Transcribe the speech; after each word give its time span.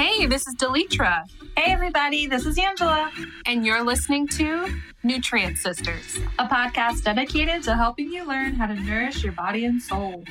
Hey, 0.00 0.24
this 0.24 0.46
is 0.46 0.54
Delitra. 0.54 1.30
Hey, 1.58 1.72
everybody, 1.72 2.26
this 2.26 2.46
is 2.46 2.56
Angela. 2.56 3.12
And 3.44 3.66
you're 3.66 3.84
listening 3.84 4.26
to 4.28 4.66
Nutrient 5.02 5.58
Sisters, 5.58 6.18
a 6.38 6.46
podcast 6.46 7.02
dedicated 7.02 7.62
to 7.64 7.76
helping 7.76 8.10
you 8.10 8.26
learn 8.26 8.54
how 8.54 8.66
to 8.66 8.74
nourish 8.74 9.22
your 9.22 9.34
body 9.34 9.66
and 9.66 9.82
soul. 9.82 10.24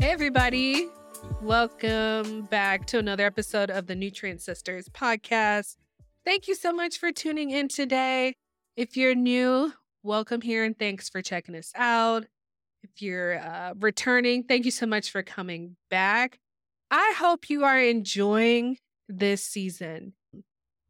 Hey, 0.00 0.10
everybody. 0.10 0.88
Welcome 1.42 2.42
back 2.46 2.86
to 2.86 2.98
another 2.98 3.24
episode 3.24 3.70
of 3.70 3.86
the 3.86 3.94
Nutrient 3.94 4.42
Sisters 4.42 4.88
podcast. 4.88 5.76
Thank 6.24 6.48
you 6.48 6.56
so 6.56 6.72
much 6.72 6.98
for 6.98 7.12
tuning 7.12 7.50
in 7.50 7.68
today. 7.68 8.34
If 8.76 8.96
you're 8.96 9.14
new, 9.14 9.72
welcome 10.02 10.40
here 10.40 10.64
and 10.64 10.76
thanks 10.76 11.08
for 11.08 11.22
checking 11.22 11.54
us 11.54 11.70
out. 11.76 12.24
If 12.82 13.00
you're 13.00 13.38
uh, 13.38 13.74
returning, 13.78 14.42
thank 14.42 14.64
you 14.64 14.72
so 14.72 14.86
much 14.86 15.12
for 15.12 15.22
coming 15.22 15.76
back. 15.88 16.40
I 16.90 17.14
hope 17.16 17.50
you 17.50 17.64
are 17.64 17.78
enjoying 17.78 18.78
this 19.08 19.44
season. 19.44 20.14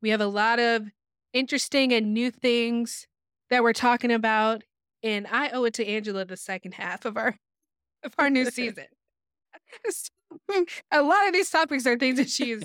We 0.02 0.10
have 0.10 0.20
a 0.20 0.27
lot 0.27 0.59
of 0.59 0.88
interesting 1.32 1.92
and 1.92 2.12
new 2.12 2.30
things 2.30 3.06
that 3.50 3.62
we're 3.62 3.73
talking 3.73 4.12
about, 4.12 4.62
and 5.02 5.27
I 5.30 5.50
owe 5.50 5.64
it 5.64 5.74
to 5.74 5.86
Angela 5.86 6.24
the 6.24 6.36
second 6.36 6.74
half 6.74 7.05
of 7.05 7.16
our 7.16 7.36
of 8.02 8.14
our 8.19 8.30
new 8.30 8.45
season. 8.50 8.86
a 10.91 11.02
lot 11.02 11.27
of 11.27 11.33
these 11.33 11.50
topics 11.50 11.86
are 11.86 11.97
things 11.97 12.19
that 12.19 12.30
she's 12.30 12.62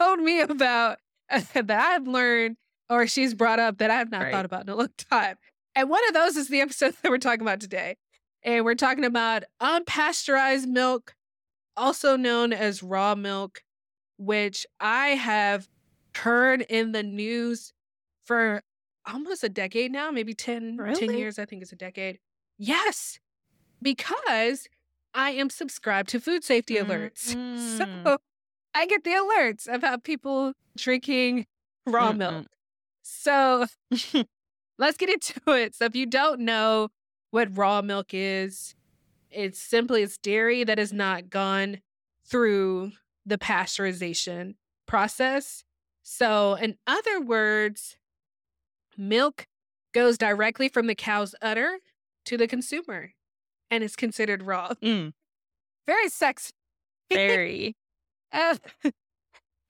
told 0.00 0.20
me 0.20 0.40
about 0.40 0.98
uh, 1.30 1.40
that 1.54 1.70
I've 1.70 2.06
learned 2.06 2.56
or 2.90 3.06
she's 3.06 3.34
brought 3.34 3.58
up 3.58 3.78
that 3.78 3.90
I 3.90 3.98
have 3.98 4.10
not 4.10 4.22
right. 4.22 4.32
thought 4.32 4.44
about 4.44 4.62
in 4.62 4.70
a 4.70 4.76
long 4.76 4.88
time. 4.96 5.36
And 5.74 5.90
one 5.90 6.06
of 6.08 6.14
those 6.14 6.36
is 6.36 6.48
the 6.48 6.60
episode 6.60 6.94
that 7.02 7.10
we're 7.10 7.18
talking 7.18 7.42
about 7.42 7.60
today. 7.60 7.96
And 8.42 8.64
we're 8.64 8.74
talking 8.74 9.04
about 9.04 9.44
unpasteurized 9.60 10.66
milk, 10.66 11.14
also 11.78 12.16
known 12.16 12.52
as 12.52 12.82
raw 12.82 13.14
milk, 13.14 13.62
which 14.18 14.66
I 14.80 15.08
have 15.08 15.68
heard 16.16 16.62
in 16.62 16.92
the 16.92 17.02
news 17.02 17.72
for 18.24 18.62
almost 19.06 19.44
a 19.44 19.48
decade 19.48 19.92
now, 19.92 20.10
maybe 20.10 20.34
10, 20.34 20.76
really? 20.76 21.06
10 21.06 21.16
years. 21.16 21.38
I 21.38 21.44
think 21.44 21.62
it's 21.62 21.72
a 21.72 21.76
decade. 21.76 22.18
Yes, 22.58 23.18
because 23.80 24.68
I 25.14 25.30
am 25.30 25.50
subscribed 25.50 26.08
to 26.10 26.20
food 26.20 26.44
safety 26.44 26.74
alerts. 26.76 27.34
Mm-hmm. 27.34 28.04
So 28.04 28.18
I 28.74 28.86
get 28.86 29.04
the 29.04 29.10
alerts 29.10 29.72
about 29.72 30.04
people 30.04 30.52
drinking 30.76 31.46
raw 31.86 32.12
mm 32.12 32.18
milk. 32.18 32.46
So 33.02 33.66
let's 34.78 34.98
get 34.98 35.08
into 35.08 35.40
it. 35.52 35.74
So 35.74 35.86
if 35.86 35.96
you 35.96 36.06
don't 36.06 36.40
know 36.40 36.88
what 37.30 37.56
raw 37.56 37.80
milk 37.80 38.08
is, 38.12 38.74
it's 39.30 39.60
simply 39.60 40.02
it's 40.02 40.18
dairy 40.18 40.64
that 40.64 40.78
has 40.78 40.92
not 40.92 41.30
gone 41.30 41.80
through 42.24 42.92
the 43.24 43.38
pasteurization 43.38 44.54
process. 44.86 45.64
So 46.02 46.54
in 46.54 46.76
other 46.86 47.20
words, 47.20 47.96
milk 48.96 49.46
goes 49.92 50.18
directly 50.18 50.68
from 50.68 50.86
the 50.86 50.94
cow's 50.94 51.34
udder 51.42 51.78
to 52.24 52.36
the 52.36 52.46
consumer 52.46 53.12
and 53.70 53.84
is 53.84 53.96
considered 53.96 54.42
raw. 54.42 54.72
Mm. 54.82 55.12
Very 55.86 56.08
sexy. 56.08 56.52
Very. 57.10 57.76
uh, 58.32 58.56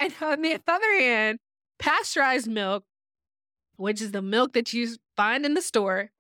and 0.01 0.13
on 0.21 0.43
the 0.43 0.61
other 0.67 1.01
hand, 1.01 1.39
pasteurized 1.79 2.49
milk, 2.49 2.85
which 3.77 4.01
is 4.01 4.13
the 4.13 4.23
milk 4.23 4.53
that 4.53 4.73
you 4.73 4.97
find 5.17 5.45
in 5.45 5.55
the 5.55 5.63
store, 5.63 6.11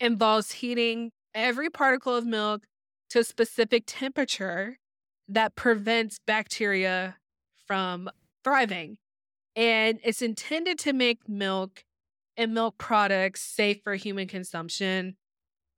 involves 0.00 0.52
heating 0.52 1.12
every 1.34 1.70
particle 1.70 2.16
of 2.16 2.26
milk 2.26 2.64
to 3.10 3.20
a 3.20 3.24
specific 3.24 3.84
temperature 3.86 4.78
that 5.28 5.54
prevents 5.54 6.18
bacteria 6.26 7.16
from 7.66 8.10
thriving. 8.42 8.98
And 9.56 10.00
it's 10.02 10.22
intended 10.22 10.78
to 10.80 10.92
make 10.92 11.28
milk 11.28 11.84
and 12.36 12.52
milk 12.52 12.78
products 12.78 13.40
safe 13.40 13.82
for 13.82 13.94
human 13.94 14.26
consumption 14.26 15.16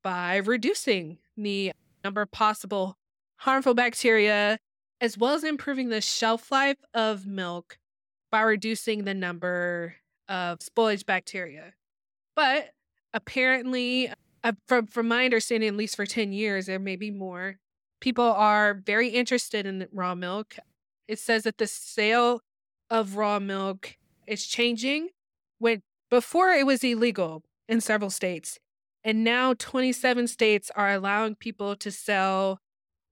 by 0.03 0.37
reducing 0.37 1.19
the 1.37 1.73
number 2.03 2.23
of 2.23 2.31
possible 2.31 2.97
harmful 3.39 3.75
bacteria, 3.75 4.59
as 5.01 5.19
well 5.19 5.35
as 5.35 5.45
improving 5.45 5.91
the 5.91 6.01
shelf 6.01 6.51
life 6.51 6.79
of 6.95 7.27
milk 7.27 7.79
by 8.31 8.41
reducing 8.41 9.05
the 9.05 9.15
number 9.15 9.97
of 10.29 10.61
spoilage 10.61 11.05
bacteria. 11.05 11.75
But 12.35 12.71
apparently, 13.13 14.11
uh, 14.47 14.53
from, 14.69 14.87
from 14.87 15.09
my 15.09 15.25
understanding, 15.25 15.69
at 15.69 15.77
least 15.77 15.97
for 15.97 16.07
10 16.07 16.33
years, 16.33 16.67
there 16.67 16.79
may 16.79 16.95
be 16.95 17.11
more, 17.11 17.57
people 18.01 18.25
are 18.25 18.75
very 18.75 19.09
interested 19.09 19.67
in 19.67 19.89
raw 19.93 20.15
milk. 20.15 20.57
It 21.09 21.19
says 21.19 21.43
that 21.43 21.59
the 21.59 21.67
sale 21.67 22.43
of 22.89 23.17
raw 23.17 23.41
milk 23.41 23.97
is 24.27 24.47
changing. 24.47 25.09
When 25.59 25.83
before 26.11 26.51
it 26.51 26.65
was 26.65 26.85
illegal 26.85 27.43
in 27.69 27.81
several 27.81 28.11
states, 28.11 28.61
and 29.03 29.25
now 29.25 29.55
27 29.55 30.29
states 30.29 30.71
are 30.77 30.93
allowing 30.93 31.35
people 31.35 31.75
to 31.77 31.91
sell 31.91 32.61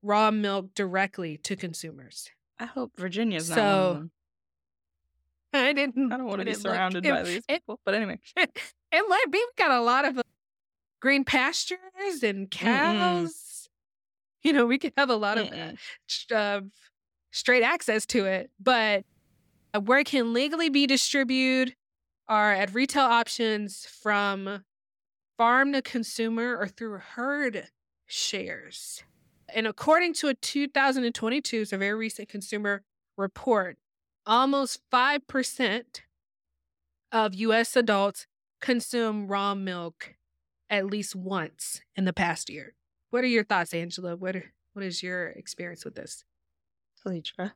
raw 0.02 0.30
milk 0.30 0.74
directly 0.74 1.36
to 1.38 1.56
consumers. 1.56 2.30
I 2.60 2.66
hope 2.66 2.92
Virginia's 2.96 3.50
not 3.50 3.56
so, 3.56 3.62
one 3.62 3.90
of 3.90 3.94
them. 3.94 4.10
I 5.54 5.72
didn't. 5.72 6.12
I 6.12 6.16
don't 6.16 6.26
want 6.26 6.40
to 6.40 6.44
be 6.44 6.54
surrounded 6.54 7.02
by 7.02 7.22
these 7.22 7.44
people. 7.46 7.80
But 7.84 7.94
anyway, 7.94 8.20
it 8.36 8.50
might 8.92 9.26
be. 9.30 9.38
We've 9.38 9.56
got 9.56 9.72
a 9.72 9.80
lot 9.80 10.04
of 10.04 10.20
green 11.04 11.22
pastures 11.22 12.22
and 12.22 12.50
cows. 12.50 13.34
Mm-mm. 13.34 13.68
You 14.42 14.54
know, 14.54 14.64
we 14.64 14.78
could 14.78 14.94
have 14.96 15.10
a 15.10 15.16
lot 15.16 15.36
of 15.36 15.50
uh, 16.34 16.62
straight 17.30 17.62
access 17.62 18.06
to 18.06 18.24
it. 18.24 18.50
But 18.58 19.04
uh, 19.74 19.80
where 19.80 19.98
it 19.98 20.06
can 20.06 20.32
legally 20.32 20.70
be 20.70 20.86
distributed 20.86 21.76
are 22.26 22.54
at 22.54 22.72
retail 22.72 23.02
options 23.02 23.86
from 23.86 24.64
farm 25.36 25.74
to 25.74 25.82
consumer 25.82 26.56
or 26.56 26.68
through 26.68 27.00
herd 27.16 27.68
shares. 28.06 29.04
And 29.54 29.66
according 29.66 30.14
to 30.14 30.28
a 30.28 30.34
2022, 30.34 31.66
so 31.66 31.76
a 31.76 31.78
very 31.78 31.92
recent 31.92 32.30
consumer 32.30 32.82
report, 33.18 33.76
almost 34.24 34.80
5% 34.90 35.82
of 37.12 37.34
US 37.34 37.76
adults 37.76 38.26
consume 38.62 39.28
raw 39.28 39.54
milk 39.54 40.14
at 40.70 40.86
least 40.86 41.14
once 41.14 41.80
in 41.96 42.04
the 42.04 42.12
past 42.12 42.48
year. 42.50 42.74
What 43.10 43.24
are 43.24 43.28
your 43.28 43.44
thoughts, 43.44 43.74
Angela? 43.74 44.16
What 44.16 44.36
are, 44.36 44.52
what 44.72 44.84
is 44.84 45.02
your 45.02 45.28
experience 45.28 45.84
with 45.84 45.94
this? 45.94 46.24
Litra. 47.06 47.52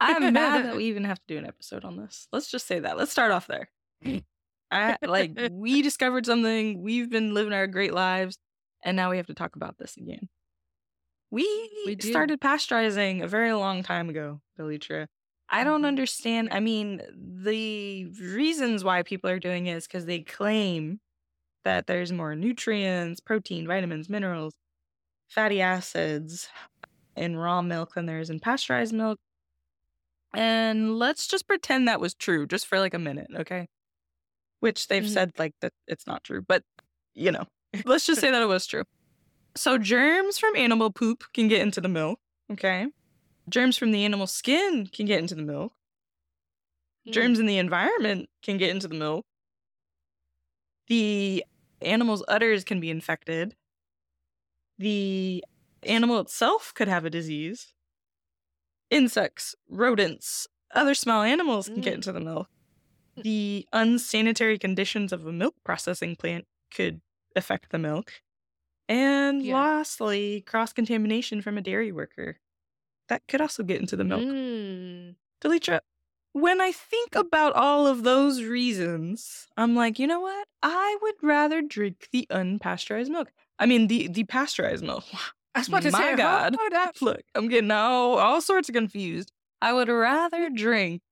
I'm 0.00 0.32
mad 0.32 0.66
that 0.66 0.76
we 0.76 0.84
even 0.84 1.04
have 1.04 1.18
to 1.18 1.26
do 1.26 1.38
an 1.38 1.46
episode 1.46 1.84
on 1.84 1.96
this. 1.96 2.28
Let's 2.32 2.50
just 2.50 2.66
say 2.66 2.80
that. 2.80 2.96
Let's 2.96 3.10
start 3.10 3.32
off 3.32 3.46
there. 3.46 3.70
I 4.70 4.96
like 5.02 5.32
we 5.50 5.82
discovered 5.82 6.26
something. 6.26 6.82
We've 6.82 7.10
been 7.10 7.34
living 7.34 7.52
our 7.52 7.66
great 7.66 7.94
lives, 7.94 8.38
and 8.84 8.96
now 8.96 9.10
we 9.10 9.16
have 9.16 9.26
to 9.26 9.34
talk 9.34 9.56
about 9.56 9.78
this 9.78 9.96
again. 9.96 10.28
We, 11.30 11.42
we 11.86 11.96
started 12.00 12.40
pasteurizing 12.40 13.22
a 13.22 13.26
very 13.26 13.52
long 13.52 13.82
time 13.82 14.08
ago, 14.08 14.40
Delitra. 14.58 15.08
I 15.50 15.64
don't 15.64 15.78
mm-hmm. 15.78 15.86
understand. 15.86 16.48
I 16.52 16.60
mean, 16.60 17.00
the 17.16 18.06
reasons 18.20 18.84
why 18.84 19.02
people 19.02 19.30
are 19.30 19.40
doing 19.40 19.66
it 19.66 19.76
is 19.76 19.86
because 19.86 20.06
they 20.06 20.20
claim 20.20 21.00
that 21.64 21.86
there's 21.86 22.12
more 22.12 22.34
nutrients, 22.34 23.20
protein, 23.20 23.66
vitamins, 23.66 24.08
minerals, 24.08 24.54
fatty 25.28 25.60
acids 25.60 26.48
in 27.16 27.36
raw 27.36 27.62
milk 27.62 27.94
than 27.94 28.06
there 28.06 28.20
is 28.20 28.30
in 28.30 28.40
pasteurized 28.40 28.92
milk. 28.92 29.18
And 30.34 30.98
let's 30.98 31.26
just 31.26 31.46
pretend 31.46 31.86
that 31.86 32.00
was 32.00 32.14
true 32.14 32.46
just 32.46 32.66
for 32.66 32.78
like 32.78 32.94
a 32.94 32.98
minute, 32.98 33.28
okay? 33.36 33.68
which 34.64 34.88
they've 34.88 35.02
mm-hmm. 35.02 35.12
said 35.12 35.32
like 35.38 35.52
that 35.60 35.74
it's 35.86 36.06
not 36.06 36.24
true, 36.24 36.40
but 36.40 36.62
you 37.14 37.30
know, 37.30 37.44
let's 37.84 38.06
just 38.06 38.18
say 38.18 38.30
that 38.30 38.40
it 38.40 38.46
was 38.46 38.66
true. 38.66 38.84
So 39.54 39.76
germs 39.76 40.38
from 40.38 40.56
animal 40.56 40.90
poop 40.90 41.22
can 41.34 41.48
get 41.48 41.60
into 41.60 41.82
the 41.82 41.88
milk, 41.88 42.18
okay? 42.50 42.86
Germs 43.46 43.76
from 43.76 43.92
the 43.92 44.06
animal 44.06 44.26
skin 44.26 44.88
can 44.90 45.04
get 45.04 45.18
into 45.18 45.34
the 45.34 45.42
milk. 45.42 45.74
Mm. 47.06 47.12
Germs 47.12 47.38
in 47.38 47.44
the 47.44 47.58
environment 47.58 48.30
can 48.42 48.56
get 48.56 48.70
into 48.70 48.88
the 48.88 48.94
milk. 48.94 49.26
The 50.88 51.44
animal's 51.84 52.24
udders 52.28 52.64
can 52.64 52.80
be 52.80 52.90
infected. 52.90 53.54
The 54.78 55.44
animal 55.82 56.20
itself 56.20 56.72
could 56.74 56.88
have 56.88 57.04
a 57.04 57.10
disease. 57.10 57.74
Insects, 58.90 59.54
rodents, 59.68 60.46
other 60.74 60.94
small 60.94 61.22
animals 61.22 61.66
can 61.66 61.78
mm. 61.78 61.82
get 61.82 61.94
into 61.94 62.12
the 62.12 62.20
milk 62.20 62.48
the 63.16 63.66
unsanitary 63.72 64.58
conditions 64.58 65.12
of 65.12 65.26
a 65.26 65.32
milk 65.32 65.54
processing 65.64 66.16
plant 66.16 66.46
could 66.74 67.00
affect 67.36 67.70
the 67.70 67.78
milk. 67.78 68.12
And 68.88 69.42
yeah. 69.42 69.54
lastly, 69.54 70.42
cross 70.42 70.72
contamination 70.72 71.40
from 71.40 71.56
a 71.56 71.62
dairy 71.62 71.92
worker. 71.92 72.38
That 73.08 73.22
could 73.28 73.40
also 73.40 73.62
get 73.62 73.80
into 73.80 73.96
the 73.96 74.04
milk. 74.04 74.22
Mm. 74.22 75.14
Delitra, 75.42 75.80
when 76.34 76.60
I 76.60 76.72
think 76.72 77.16
about 77.16 77.54
all 77.54 77.86
of 77.86 78.04
those 78.04 78.44
reasons, 78.44 79.48
I'm 79.56 79.74
like, 79.76 79.98
you 79.98 80.06
know 80.08 80.20
what? 80.20 80.48
I 80.62 80.98
would 81.02 81.16
rather 81.22 81.62
drink 81.62 82.08
the 82.12 82.26
unpasteurized 82.30 83.08
milk. 83.10 83.32
I 83.58 83.66
mean, 83.66 83.86
the, 83.88 84.08
the 84.08 84.24
pasteurized 84.24 84.84
milk. 84.84 85.04
I 85.54 85.60
was 85.60 85.68
about 85.68 85.82
to 85.84 85.92
My 85.92 86.10
say, 86.10 86.16
God. 86.16 86.56
Look, 87.00 87.22
I'm 87.36 87.48
getting 87.48 87.70
all, 87.70 88.18
all 88.18 88.40
sorts 88.42 88.68
of 88.68 88.74
confused. 88.74 89.32
I 89.62 89.72
would 89.72 89.88
rather 89.88 90.50
drink 90.50 91.02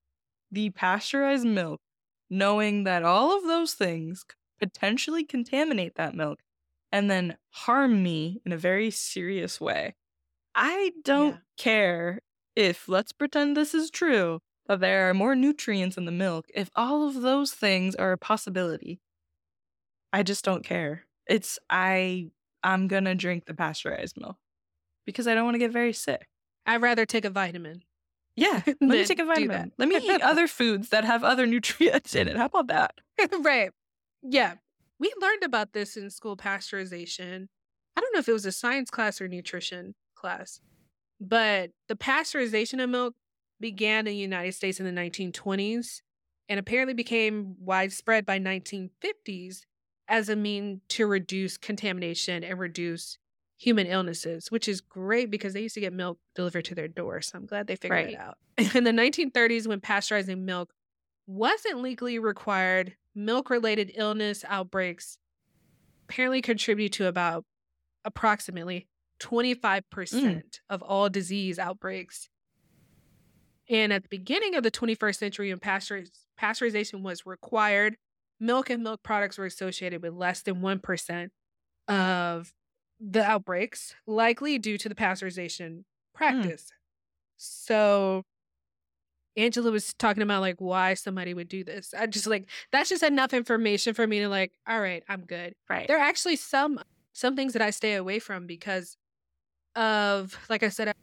the 0.50 0.70
pasteurized 0.70 1.46
milk 1.46 1.80
knowing 2.30 2.84
that 2.84 3.04
all 3.04 3.36
of 3.36 3.44
those 3.44 3.74
things 3.74 4.24
could 4.24 4.38
potentially 4.72 5.24
contaminate 5.24 5.96
that 5.96 6.14
milk 6.14 6.40
and 6.92 7.10
then 7.10 7.36
harm 7.50 8.02
me 8.02 8.40
in 8.46 8.52
a 8.52 8.58
very 8.58 8.90
serious 8.90 9.60
way. 9.60 9.94
I 10.54 10.92
don't 11.04 11.36
Yeah. 11.36 11.40
care 11.56 12.20
if, 12.56 12.88
let's 12.88 13.12
pretend 13.12 13.56
this 13.56 13.74
is 13.74 13.90
true, 13.90 14.40
that 14.66 14.80
there 14.80 15.08
are 15.08 15.14
more 15.14 15.34
nutrients 15.34 15.96
in 15.96 16.04
the 16.04 16.12
milk, 16.12 16.46
if 16.54 16.70
all 16.76 17.06
of 17.08 17.22
those 17.22 17.52
things 17.52 17.94
are 17.94 18.12
a 18.12 18.18
possibility. 18.18 19.00
I 20.12 20.22
just 20.22 20.44
don't 20.44 20.64
care. 20.64 21.04
It's, 21.26 21.58
I, 21.70 22.30
I'm 22.62 22.88
gonna 22.88 23.14
drink 23.14 23.46
the 23.46 23.54
pasteurized 23.54 24.16
milk 24.20 24.36
because 25.06 25.26
I 25.26 25.34
don't 25.34 25.44
want 25.44 25.54
to 25.54 25.58
get 25.58 25.72
very 25.72 25.92
sick. 25.92 26.28
I'd 26.66 26.82
rather 26.82 27.06
take 27.06 27.24
a 27.24 27.30
vitamin. 27.30 27.82
Yeah, 28.36 28.62
let 28.66 28.80
me 28.80 29.04
take 29.04 29.18
a 29.18 29.24
vitamin. 29.24 29.72
Let 29.78 29.88
me 29.88 29.96
eat 29.96 30.22
other 30.22 30.46
foods 30.46 30.90
that 30.90 31.04
have 31.04 31.24
other 31.24 31.46
nutrients 31.54 32.14
in 32.14 32.28
it. 32.28 32.36
How 32.36 32.46
about 32.46 32.68
that? 32.68 32.94
right. 33.40 33.70
Yeah. 34.22 34.54
We 34.98 35.12
learned 35.20 35.42
about 35.42 35.72
this 35.72 35.96
in 35.96 36.10
school 36.10 36.36
pasteurization. 36.36 37.48
I 37.96 38.00
don't 38.00 38.14
know 38.14 38.20
if 38.20 38.28
it 38.28 38.32
was 38.32 38.46
a 38.46 38.52
science 38.52 38.90
class 38.90 39.20
or 39.20 39.28
nutrition 39.28 39.94
class, 40.14 40.60
but 41.20 41.70
the 41.88 41.96
pasteurization 41.96 42.82
of 42.82 42.88
milk 42.88 43.14
began 43.62 44.00
in 44.00 44.12
the 44.12 44.16
United 44.16 44.52
States 44.52 44.78
in 44.78 44.84
the 44.84 45.00
1920s 45.00 46.02
and 46.50 46.60
apparently 46.60 46.92
became 46.92 47.56
widespread 47.58 48.26
by 48.26 48.38
1950s 48.38 49.62
as 50.08 50.28
a 50.28 50.36
mean 50.36 50.82
to 50.88 51.06
reduce 51.06 51.56
contamination 51.56 52.44
and 52.44 52.58
reduce 52.58 53.16
human 53.56 53.86
illnesses, 53.86 54.50
which 54.50 54.68
is 54.68 54.82
great 54.82 55.30
because 55.30 55.54
they 55.54 55.62
used 55.62 55.74
to 55.74 55.80
get 55.80 55.92
milk 55.92 56.18
delivered 56.34 56.64
to 56.66 56.74
their 56.74 56.88
door. 56.88 57.22
So 57.22 57.38
I'm 57.38 57.46
glad 57.46 57.66
they 57.66 57.76
figured 57.76 58.06
Right. 58.06 58.14
it 58.14 58.18
out. 58.18 58.36
In 58.76 58.84
the 58.84 58.90
1930s, 58.90 59.66
when 59.66 59.80
pasteurizing 59.80 60.42
milk 60.42 60.74
wasn't 61.26 61.80
legally 61.80 62.18
required, 62.18 62.96
milk 63.14 63.48
related 63.48 63.92
illness 63.94 64.44
outbreaks 64.48 65.16
apparently 66.08 66.42
contribute 66.42 66.92
to 66.92 67.06
about 67.06 67.44
approximately 68.04 68.88
25% 69.20 69.82
mm. 69.84 70.42
of 70.68 70.82
all 70.82 71.08
disease 71.08 71.58
outbreaks. 71.58 72.28
And 73.72 73.90
at 73.90 74.02
the 74.02 74.08
beginning 74.10 74.54
of 74.54 74.62
the 74.62 74.70
21st 74.70 75.16
century, 75.16 75.48
when 75.48 75.58
pasteuriz- 75.58 76.10
pasteurization 76.40 77.00
was 77.00 77.24
required, 77.24 77.96
milk 78.38 78.68
and 78.68 78.82
milk 78.82 79.02
products 79.02 79.38
were 79.38 79.46
associated 79.46 80.02
with 80.02 80.12
less 80.12 80.42
than 80.42 80.56
1% 80.56 81.30
of 81.88 82.52
the 83.00 83.24
outbreaks, 83.24 83.94
likely 84.06 84.58
due 84.58 84.76
to 84.76 84.90
the 84.90 84.94
pasteurization 84.94 85.70
hmm. 85.70 85.82
practice. 86.14 86.70
So 87.38 88.24
Angela 89.38 89.70
was 89.70 89.94
talking 89.94 90.22
about 90.22 90.42
like 90.42 90.60
why 90.60 90.92
somebody 90.92 91.32
would 91.32 91.48
do 91.48 91.64
this. 91.64 91.94
I 91.98 92.06
just 92.06 92.26
like 92.26 92.48
that's 92.70 92.90
just 92.90 93.02
enough 93.02 93.32
information 93.32 93.94
for 93.94 94.06
me 94.06 94.20
to 94.20 94.28
like, 94.28 94.52
all 94.68 94.80
right, 94.80 95.02
I'm 95.08 95.22
good. 95.22 95.54
Right. 95.70 95.88
There 95.88 95.96
are 95.96 96.06
actually 96.06 96.36
some 96.36 96.78
some 97.14 97.34
things 97.34 97.54
that 97.54 97.62
I 97.62 97.70
stay 97.70 97.94
away 97.94 98.18
from 98.18 98.46
because 98.46 98.96
of 99.74 100.38
like 100.50 100.62
I 100.62 100.68
said 100.68 100.94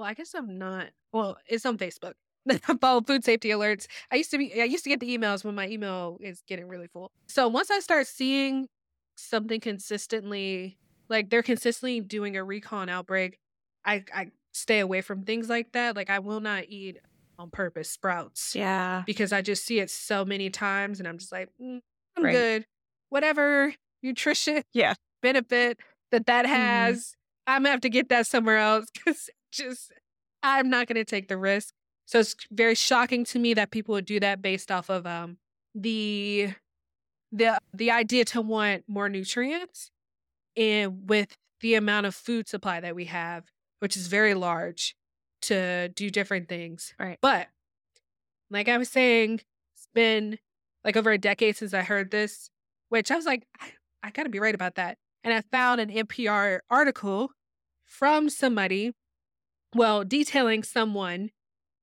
well, 0.00 0.08
I 0.08 0.14
guess 0.14 0.34
I'm 0.34 0.58
not 0.58 0.88
well, 1.12 1.36
it's 1.46 1.66
on 1.66 1.76
Facebook. 1.78 2.14
I 2.50 2.56
follow 2.80 3.02
food 3.02 3.22
safety 3.22 3.50
alerts. 3.50 3.86
I 4.10 4.16
used 4.16 4.30
to 4.30 4.38
be 4.38 4.60
I 4.60 4.64
used 4.64 4.82
to 4.84 4.90
get 4.90 4.98
the 5.00 5.16
emails 5.16 5.44
when 5.44 5.54
my 5.54 5.68
email 5.68 6.16
is 6.20 6.42
getting 6.48 6.68
really 6.68 6.86
full. 6.88 7.10
So 7.28 7.46
once 7.48 7.70
I 7.70 7.80
start 7.80 8.06
seeing 8.06 8.66
something 9.16 9.60
consistently 9.60 10.78
like 11.10 11.28
they're 11.28 11.42
consistently 11.42 12.00
doing 12.00 12.36
a 12.36 12.42
recon 12.44 12.88
outbreak, 12.88 13.38
I 13.84 14.04
I 14.14 14.30
stay 14.52 14.80
away 14.80 15.02
from 15.02 15.24
things 15.24 15.48
like 15.50 15.72
that. 15.72 15.96
Like 15.96 16.08
I 16.08 16.18
will 16.20 16.40
not 16.40 16.64
eat 16.68 16.98
on 17.38 17.50
purpose 17.50 17.90
sprouts 17.90 18.54
Yeah. 18.54 19.02
because 19.06 19.32
I 19.32 19.42
just 19.42 19.64
see 19.66 19.78
it 19.80 19.90
so 19.90 20.24
many 20.24 20.48
times 20.50 20.98
and 20.98 21.08
I'm 21.08 21.18
just 21.18 21.32
like, 21.32 21.48
"Mm, 21.60 21.80
I'm 22.16 22.24
Right. 22.24 22.32
good. 22.32 22.66
Whatever 23.10 23.74
nutrition 24.02 24.62
Yeah. 24.72 24.94
benefit 25.22 25.78
that 26.10 26.24
that 26.26 26.46
Mhm. 26.46 26.48
has, 26.48 27.14
I'm 27.46 27.62
gonna 27.62 27.70
have 27.72 27.80
to 27.82 27.90
get 27.90 28.08
that 28.08 28.26
somewhere 28.26 28.56
else 28.58 28.86
because 28.94 29.28
just 29.50 29.92
I'm 30.42 30.70
not 30.70 30.86
gonna 30.86 31.04
take 31.04 31.28
the 31.28 31.36
risk. 31.36 31.74
So 32.06 32.20
it's 32.20 32.34
very 32.50 32.74
shocking 32.74 33.24
to 33.26 33.38
me 33.38 33.54
that 33.54 33.70
people 33.70 33.92
would 33.94 34.06
do 34.06 34.20
that 34.20 34.42
based 34.42 34.70
off 34.70 34.88
of 34.88 35.06
um 35.06 35.38
the 35.74 36.50
the 37.32 37.58
the 37.72 37.90
idea 37.90 38.24
to 38.26 38.40
want 38.40 38.84
more 38.88 39.08
nutrients 39.08 39.90
and 40.56 41.08
with 41.08 41.36
the 41.60 41.74
amount 41.74 42.06
of 42.06 42.14
food 42.14 42.48
supply 42.48 42.80
that 42.80 42.94
we 42.94 43.04
have, 43.06 43.44
which 43.80 43.96
is 43.96 44.06
very 44.06 44.34
large, 44.34 44.96
to 45.42 45.88
do 45.90 46.10
different 46.10 46.48
things. 46.48 46.94
Right. 46.98 47.18
But 47.20 47.48
like 48.50 48.68
I 48.68 48.78
was 48.78 48.88
saying, 48.88 49.40
it's 49.74 49.88
been 49.94 50.38
like 50.84 50.96
over 50.96 51.10
a 51.10 51.18
decade 51.18 51.56
since 51.56 51.74
I 51.74 51.82
heard 51.82 52.10
this, 52.10 52.50
which 52.88 53.10
I 53.10 53.16
was 53.16 53.26
like, 53.26 53.46
I, 53.60 53.72
I 54.02 54.10
got 54.10 54.24
to 54.24 54.28
be 54.28 54.40
right 54.40 54.54
about 54.54 54.76
that. 54.76 54.98
And 55.22 55.34
I 55.34 55.42
found 55.42 55.80
an 55.80 55.90
NPR 55.90 56.60
article 56.70 57.30
from 57.84 58.28
somebody, 58.28 58.92
well, 59.74 60.04
detailing 60.04 60.62
someone 60.62 61.30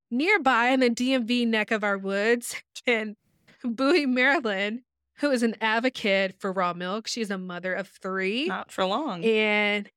nearby 0.10 0.69
in 0.69 0.80
the 0.80 0.89
DMV 0.89 1.48
neck 1.48 1.72
of 1.72 1.84
our 1.84 1.98
woods 1.98 2.56
in 2.86 3.16
Bowie, 3.63 4.06
Maryland, 4.06 4.81
who 5.19 5.31
is 5.31 5.44
an 5.44 5.56
advocate 5.62 6.36
for 6.39 6.51
raw 6.51 6.74
milk. 6.74 7.07
She's 7.07 7.31
a 7.31 7.38
mother 7.38 7.74
of 7.74 7.88
three. 7.88 8.48
Not 8.48 8.72
for 8.72 8.86
long. 8.86 9.24
And 9.24 9.89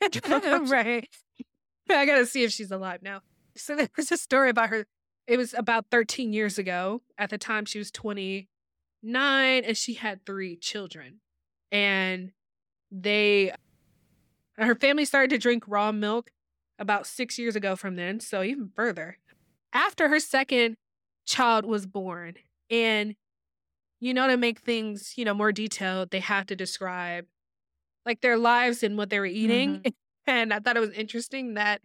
right. 0.22 1.08
I 1.90 2.06
gotta 2.06 2.26
see 2.26 2.44
if 2.44 2.52
she's 2.52 2.70
alive 2.70 3.02
now. 3.02 3.20
So 3.56 3.76
there 3.76 3.90
was 3.96 4.10
a 4.10 4.16
story 4.16 4.50
about 4.50 4.70
her. 4.70 4.86
It 5.26 5.36
was 5.36 5.54
about 5.54 5.86
13 5.90 6.32
years 6.32 6.58
ago. 6.58 7.02
At 7.16 7.30
the 7.30 7.38
time, 7.38 7.64
she 7.64 7.78
was 7.78 7.90
29 7.90 8.44
and 9.64 9.76
she 9.76 9.94
had 9.94 10.24
three 10.26 10.56
children. 10.56 11.20
And 11.72 12.32
they, 12.90 13.52
her 14.56 14.74
family 14.74 15.04
started 15.04 15.30
to 15.30 15.38
drink 15.38 15.64
raw 15.66 15.92
milk 15.92 16.30
about 16.78 17.06
six 17.06 17.38
years 17.38 17.56
ago 17.56 17.76
from 17.76 17.96
then. 17.96 18.20
So 18.20 18.42
even 18.42 18.70
further. 18.74 19.18
After 19.72 20.08
her 20.08 20.20
second 20.20 20.76
child 21.26 21.64
was 21.64 21.86
born. 21.86 22.34
And, 22.70 23.14
you 24.00 24.14
know, 24.14 24.26
to 24.26 24.36
make 24.36 24.60
things, 24.60 25.14
you 25.16 25.24
know, 25.24 25.34
more 25.34 25.52
detailed, 25.52 26.10
they 26.10 26.20
have 26.20 26.46
to 26.46 26.56
describe 26.56 27.26
like 28.06 28.20
their 28.20 28.36
lives 28.36 28.82
and 28.82 28.96
what 28.96 29.10
they 29.10 29.18
were 29.18 29.26
eating. 29.26 29.78
Mm-hmm. 29.78 29.88
And 30.26 30.54
I 30.54 30.58
thought 30.58 30.78
it 30.78 30.80
was 30.80 30.92
interesting 30.92 31.52
that 31.52 31.82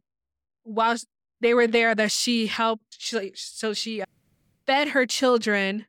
while 0.64 0.96
they 1.42 1.54
were 1.54 1.68
there, 1.68 1.94
that 1.94 2.10
she 2.10 2.48
helped. 2.48 2.96
She 2.98 3.34
so 3.36 3.74
she 3.74 4.04
fed 4.66 4.90
her 4.90 5.06
children 5.06 5.86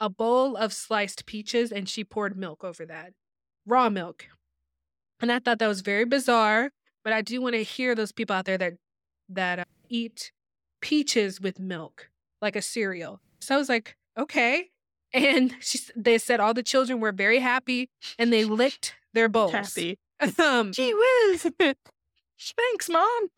a 0.00 0.08
bowl 0.08 0.56
of 0.56 0.72
sliced 0.72 1.26
peaches, 1.26 1.72
and 1.72 1.88
she 1.88 2.04
poured 2.04 2.36
milk 2.36 2.62
over 2.62 2.86
that, 2.86 3.12
raw 3.66 3.88
milk. 3.88 4.26
And 5.20 5.32
I 5.32 5.38
thought 5.38 5.58
that 5.58 5.66
was 5.66 5.80
very 5.80 6.04
bizarre. 6.04 6.70
But 7.04 7.12
I 7.12 7.22
do 7.22 7.40
want 7.40 7.54
to 7.54 7.62
hear 7.62 7.94
those 7.94 8.12
people 8.12 8.34
out 8.34 8.46
there 8.46 8.58
that 8.58 8.74
that 9.28 9.58
uh, 9.60 9.64
eat 9.88 10.32
peaches 10.80 11.40
with 11.40 11.58
milk 11.58 12.10
like 12.42 12.56
a 12.56 12.62
cereal. 12.62 13.20
So 13.40 13.54
I 13.54 13.58
was 13.58 13.68
like, 13.68 13.96
okay. 14.18 14.70
And 15.14 15.54
she, 15.60 15.78
they 15.94 16.18
said 16.18 16.40
all 16.40 16.54
the 16.54 16.62
children 16.64 16.98
were 16.98 17.12
very 17.12 17.38
happy, 17.38 17.88
and 18.18 18.32
they 18.32 18.44
licked 18.44 18.96
their 19.12 19.28
bowls. 19.28 19.52
Happy. 19.52 19.96
Um, 20.40 20.72
Gee 20.72 20.92
whiz. 20.92 21.52
Thanks, 22.56 22.88
mom. 22.88 23.28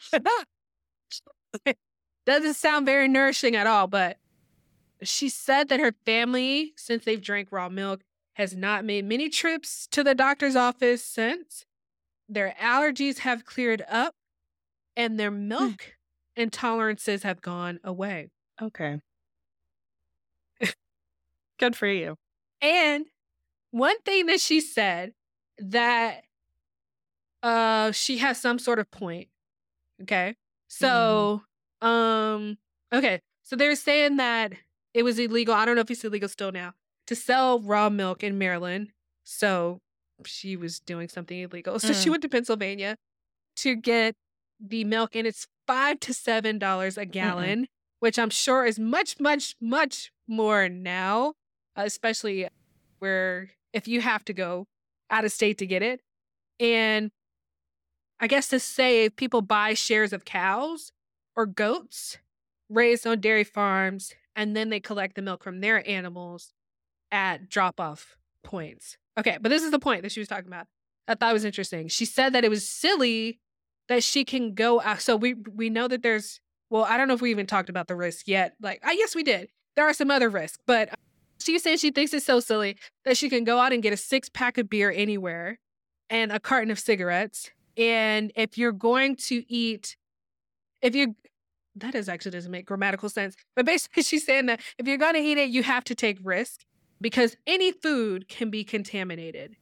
doesn't 2.24 2.54
sound 2.54 2.86
very 2.86 3.08
nourishing 3.08 3.54
at 3.54 3.66
all, 3.66 3.88
but 3.88 4.16
she 5.02 5.28
said 5.28 5.68
that 5.68 5.78
her 5.78 5.92
family, 6.06 6.72
since 6.76 7.04
they've 7.04 7.20
drank 7.20 7.52
raw 7.52 7.68
milk, 7.68 8.00
has 8.34 8.56
not 8.56 8.84
made 8.84 9.04
many 9.04 9.28
trips 9.28 9.86
to 9.90 10.02
the 10.02 10.14
doctor's 10.14 10.56
office 10.56 11.04
since. 11.04 11.66
Their 12.28 12.54
allergies 12.60 13.18
have 13.18 13.44
cleared 13.44 13.84
up 13.88 14.14
and 14.96 15.18
their 15.18 15.30
milk 15.30 15.94
intolerances 16.36 17.22
have 17.22 17.40
gone 17.40 17.80
away. 17.84 18.30
Okay. 18.60 19.00
Good 21.58 21.76
for 21.76 21.86
you. 21.86 22.16
And 22.60 23.06
one 23.70 24.00
thing 24.02 24.26
that 24.26 24.40
she 24.40 24.60
said 24.60 25.12
that 25.58 26.24
uh 27.42 27.92
she 27.92 28.18
has 28.18 28.40
some 28.40 28.58
sort 28.58 28.78
of 28.78 28.90
point. 28.90 29.28
Okay. 30.02 30.34
So 30.68 31.42
um 31.80 32.58
okay. 32.92 33.20
So 33.42 33.56
they're 33.56 33.76
saying 33.76 34.16
that 34.16 34.54
it 34.94 35.02
was 35.02 35.18
illegal. 35.18 35.54
I 35.54 35.64
don't 35.64 35.76
know 35.76 35.82
if 35.82 35.90
it's 35.90 36.04
illegal 36.04 36.28
still 36.28 36.52
now 36.52 36.72
to 37.06 37.14
sell 37.14 37.60
raw 37.60 37.88
milk 37.88 38.22
in 38.22 38.38
Maryland. 38.38 38.92
So 39.24 39.80
she 40.24 40.56
was 40.56 40.80
doing 40.80 41.08
something 41.08 41.38
illegal. 41.38 41.78
So 41.80 41.92
she 41.92 42.08
Mm. 42.08 42.12
went 42.12 42.22
to 42.22 42.28
Pennsylvania 42.28 42.96
to 43.56 43.76
get 43.76 44.14
the 44.60 44.84
milk 44.84 45.14
and 45.14 45.26
it's 45.26 45.46
five 45.66 46.00
to 46.00 46.14
seven 46.14 46.58
dollars 46.58 46.96
a 46.96 47.04
gallon, 47.04 47.68
which 48.00 48.18
I'm 48.18 48.30
sure 48.30 48.64
is 48.64 48.78
much, 48.78 49.20
much, 49.20 49.54
much 49.60 50.12
more 50.26 50.68
now, 50.68 51.34
especially 51.74 52.48
where 52.98 53.50
if 53.72 53.86
you 53.86 54.00
have 54.00 54.24
to 54.26 54.32
go 54.32 54.66
out 55.10 55.24
of 55.24 55.32
state 55.32 55.58
to 55.58 55.66
get 55.66 55.82
it. 55.82 56.00
And 56.58 57.10
I 58.18 58.26
guess 58.26 58.48
to 58.48 58.58
say 58.58 59.04
if 59.04 59.16
people 59.16 59.42
buy 59.42 59.74
shares 59.74 60.12
of 60.12 60.24
cows 60.24 60.90
or 61.36 61.44
goats 61.44 62.16
raised 62.70 63.06
on 63.06 63.20
dairy 63.20 63.44
farms 63.44 64.14
and 64.34 64.56
then 64.56 64.70
they 64.70 64.80
collect 64.80 65.14
the 65.16 65.22
milk 65.22 65.44
from 65.44 65.60
their 65.60 65.86
animals 65.88 66.54
at 67.12 67.48
drop 67.50 67.78
off 67.78 68.16
points. 68.42 68.96
Okay, 69.18 69.38
but 69.40 69.48
this 69.48 69.62
is 69.62 69.70
the 69.70 69.78
point 69.78 70.02
that 70.02 70.12
she 70.12 70.20
was 70.20 70.28
talking 70.28 70.46
about. 70.46 70.66
I 71.08 71.14
thought 71.14 71.32
was 71.32 71.44
interesting. 71.44 71.88
She 71.88 72.04
said 72.04 72.32
that 72.32 72.44
it 72.44 72.50
was 72.50 72.68
silly 72.68 73.38
that 73.88 74.02
she 74.02 74.24
can 74.24 74.54
go 74.54 74.80
out. 74.80 75.00
So 75.00 75.16
we 75.16 75.34
we 75.34 75.70
know 75.70 75.88
that 75.88 76.02
there's 76.02 76.40
well, 76.70 76.84
I 76.84 76.96
don't 76.96 77.08
know 77.08 77.14
if 77.14 77.20
we 77.20 77.30
even 77.30 77.46
talked 77.46 77.68
about 77.68 77.86
the 77.86 77.94
risk 77.94 78.26
yet. 78.26 78.54
Like, 78.60 78.80
I 78.84 78.96
guess 78.96 79.14
we 79.14 79.22
did. 79.22 79.50
There 79.76 79.86
are 79.86 79.94
some 79.94 80.10
other 80.10 80.28
risks, 80.28 80.58
but 80.66 80.90
she 81.38 81.58
says 81.58 81.80
she 81.80 81.90
thinks 81.90 82.12
it's 82.12 82.26
so 82.26 82.40
silly 82.40 82.76
that 83.04 83.16
she 83.16 83.28
can 83.28 83.44
go 83.44 83.58
out 83.58 83.72
and 83.72 83.82
get 83.82 83.92
a 83.92 83.96
six 83.96 84.28
pack 84.28 84.58
of 84.58 84.68
beer 84.68 84.90
anywhere 84.90 85.58
and 86.10 86.32
a 86.32 86.40
carton 86.40 86.70
of 86.70 86.78
cigarettes. 86.78 87.50
And 87.76 88.32
if 88.34 88.56
you're 88.56 88.72
going 88.72 89.16
to 89.16 89.44
eat, 89.52 89.96
if 90.80 90.94
you, 90.94 91.14
that 91.76 91.94
is 91.94 92.08
actually 92.08 92.32
doesn't 92.32 92.50
make 92.50 92.66
grammatical 92.66 93.08
sense. 93.08 93.36
But 93.54 93.66
basically, 93.66 94.02
she's 94.02 94.24
saying 94.24 94.46
that 94.46 94.60
if 94.78 94.88
you're 94.88 94.98
going 94.98 95.14
to 95.14 95.20
eat 95.20 95.38
it, 95.38 95.50
you 95.50 95.62
have 95.62 95.84
to 95.84 95.94
take 95.94 96.18
risk 96.22 96.62
because 97.00 97.36
any 97.46 97.72
food 97.72 98.28
can 98.28 98.50
be 98.50 98.64
contaminated. 98.64 99.56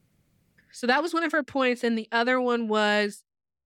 So 0.72 0.86
that 0.86 1.02
was 1.02 1.14
one 1.14 1.24
of 1.24 1.32
her 1.32 1.42
points. 1.42 1.84
And 1.84 1.96
the 1.96 2.08
other 2.10 2.40
one 2.40 2.68
was 2.68 3.22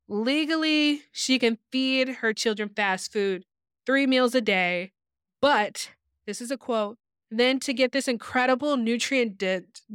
legally, 0.09 1.03
she 1.13 1.39
can 1.39 1.59
feed 1.71 2.09
her 2.09 2.33
children 2.33 2.71
fast 2.75 3.13
food 3.13 3.45
three 3.87 4.07
meals 4.07 4.35
a 4.35 4.41
day. 4.41 4.93
But 5.41 5.91
this 6.27 6.41
is 6.41 6.51
a 6.51 6.59
quote 6.59 6.99
then 7.31 7.61
to 7.61 7.73
get 7.73 7.93
this 7.93 8.09
incredible 8.09 8.77
nutrient 8.77 9.43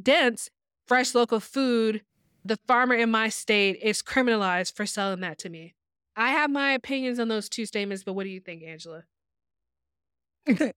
dense 0.02 0.50
fresh 0.86 1.16
local 1.16 1.40
food, 1.40 2.04
the 2.46 2.58
farmer 2.68 2.96
in 2.96 3.10
my 3.10 3.30
state 3.30 3.80
is 3.82 4.02
criminalized 4.02 4.76
for 4.76 4.86
selling 4.86 5.22
that 5.22 5.40
to 5.40 5.50
me. 5.50 5.74
I 6.16 6.30
have 6.30 6.52
my 6.52 6.72
opinions 6.72 7.20
on 7.20 7.28
those 7.28 7.50
two 7.50 7.66
statements, 7.66 8.04
but 8.04 8.14
what 8.14 8.24
do 8.24 8.30
you 8.30 8.40
think, 8.40 8.64
Angela? 8.64 9.04
okay. 10.50 10.74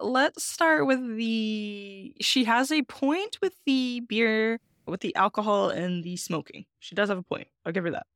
Let's 0.00 0.42
start 0.42 0.86
with 0.86 1.16
the. 1.16 2.14
She 2.20 2.44
has 2.44 2.70
a 2.70 2.82
point 2.82 3.38
with 3.40 3.54
the 3.66 4.00
beer, 4.00 4.60
with 4.86 5.00
the 5.00 5.14
alcohol, 5.16 5.70
and 5.70 6.04
the 6.04 6.16
smoking. 6.16 6.64
She 6.78 6.94
does 6.94 7.08
have 7.08 7.18
a 7.18 7.22
point. 7.22 7.48
I'll 7.64 7.72
give 7.72 7.84
her 7.84 7.90
that. 7.90 8.06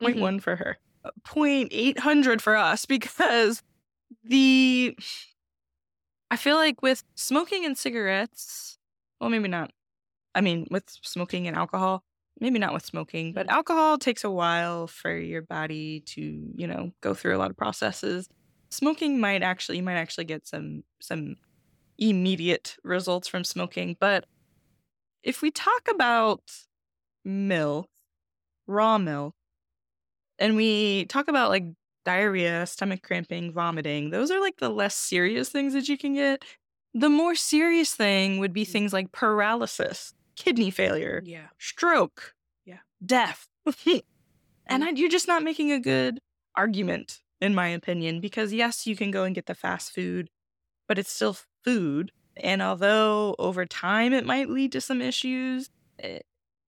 Point 0.00 0.16
mm-hmm. 0.16 0.22
one 0.22 0.40
for 0.40 0.56
her. 0.56 0.78
Uh, 1.04 1.10
point 1.24 1.68
800 1.70 2.42
for 2.42 2.56
us 2.56 2.84
because 2.86 3.62
the 4.24 4.96
I 6.30 6.36
feel 6.36 6.56
like 6.56 6.82
with 6.82 7.04
smoking 7.14 7.64
and 7.64 7.78
cigarettes, 7.78 8.78
well, 9.20 9.30
maybe 9.30 9.48
not. 9.48 9.70
I 10.34 10.40
mean, 10.40 10.66
with 10.70 10.84
smoking 11.02 11.46
and 11.46 11.56
alcohol, 11.56 12.02
maybe 12.40 12.58
not 12.58 12.74
with 12.74 12.84
smoking, 12.84 13.32
but 13.32 13.48
alcohol 13.48 13.96
takes 13.96 14.24
a 14.24 14.30
while 14.30 14.86
for 14.86 15.16
your 15.16 15.42
body 15.42 16.00
to, 16.00 16.20
you 16.20 16.66
know, 16.66 16.90
go 17.00 17.14
through 17.14 17.36
a 17.36 17.38
lot 17.38 17.50
of 17.50 17.56
processes. 17.56 18.28
Smoking 18.76 19.18
might 19.20 19.42
actually, 19.42 19.78
you 19.78 19.82
might 19.82 19.96
actually 19.96 20.24
get 20.24 20.46
some 20.46 20.84
some 21.00 21.36
immediate 21.98 22.76
results 22.84 23.26
from 23.26 23.42
smoking, 23.42 23.96
but 23.98 24.26
if 25.22 25.40
we 25.40 25.50
talk 25.50 25.88
about 25.90 26.42
milk, 27.24 27.88
raw 28.66 28.98
milk, 28.98 29.34
and 30.38 30.56
we 30.56 31.06
talk 31.06 31.28
about 31.28 31.48
like 31.48 31.64
diarrhea, 32.04 32.64
stomach 32.66 33.02
cramping, 33.02 33.52
vomiting. 33.52 34.10
Those 34.10 34.30
are 34.30 34.40
like 34.40 34.58
the 34.58 34.68
less 34.68 34.94
serious 34.94 35.48
things 35.48 35.72
that 35.74 35.88
you 35.88 35.98
can 35.98 36.14
get. 36.14 36.44
The 36.94 37.10
more 37.10 37.34
serious 37.34 37.92
thing 37.92 38.38
would 38.38 38.52
be 38.52 38.64
mm. 38.64 38.68
things 38.68 38.92
like 38.92 39.12
paralysis, 39.12 40.14
kidney 40.36 40.70
failure, 40.70 41.22
yeah, 41.24 41.48
stroke, 41.58 42.34
yeah, 42.64 42.78
death. 43.04 43.48
and 44.66 44.84
I, 44.84 44.90
you're 44.90 45.10
just 45.10 45.28
not 45.28 45.42
making 45.42 45.72
a 45.72 45.80
good 45.80 46.20
argument, 46.54 47.20
in 47.40 47.54
my 47.54 47.68
opinion, 47.68 48.20
because 48.20 48.52
yes, 48.52 48.86
you 48.86 48.96
can 48.96 49.10
go 49.10 49.24
and 49.24 49.34
get 49.34 49.46
the 49.46 49.54
fast 49.54 49.92
food, 49.94 50.30
but 50.88 50.98
it's 50.98 51.12
still 51.12 51.36
food. 51.64 52.12
And 52.36 52.62
although 52.62 53.34
over 53.38 53.66
time 53.66 54.12
it 54.12 54.26
might 54.26 54.50
lead 54.50 54.72
to 54.72 54.80
some 54.80 55.00
issues, 55.02 55.70
eh, 56.00 56.20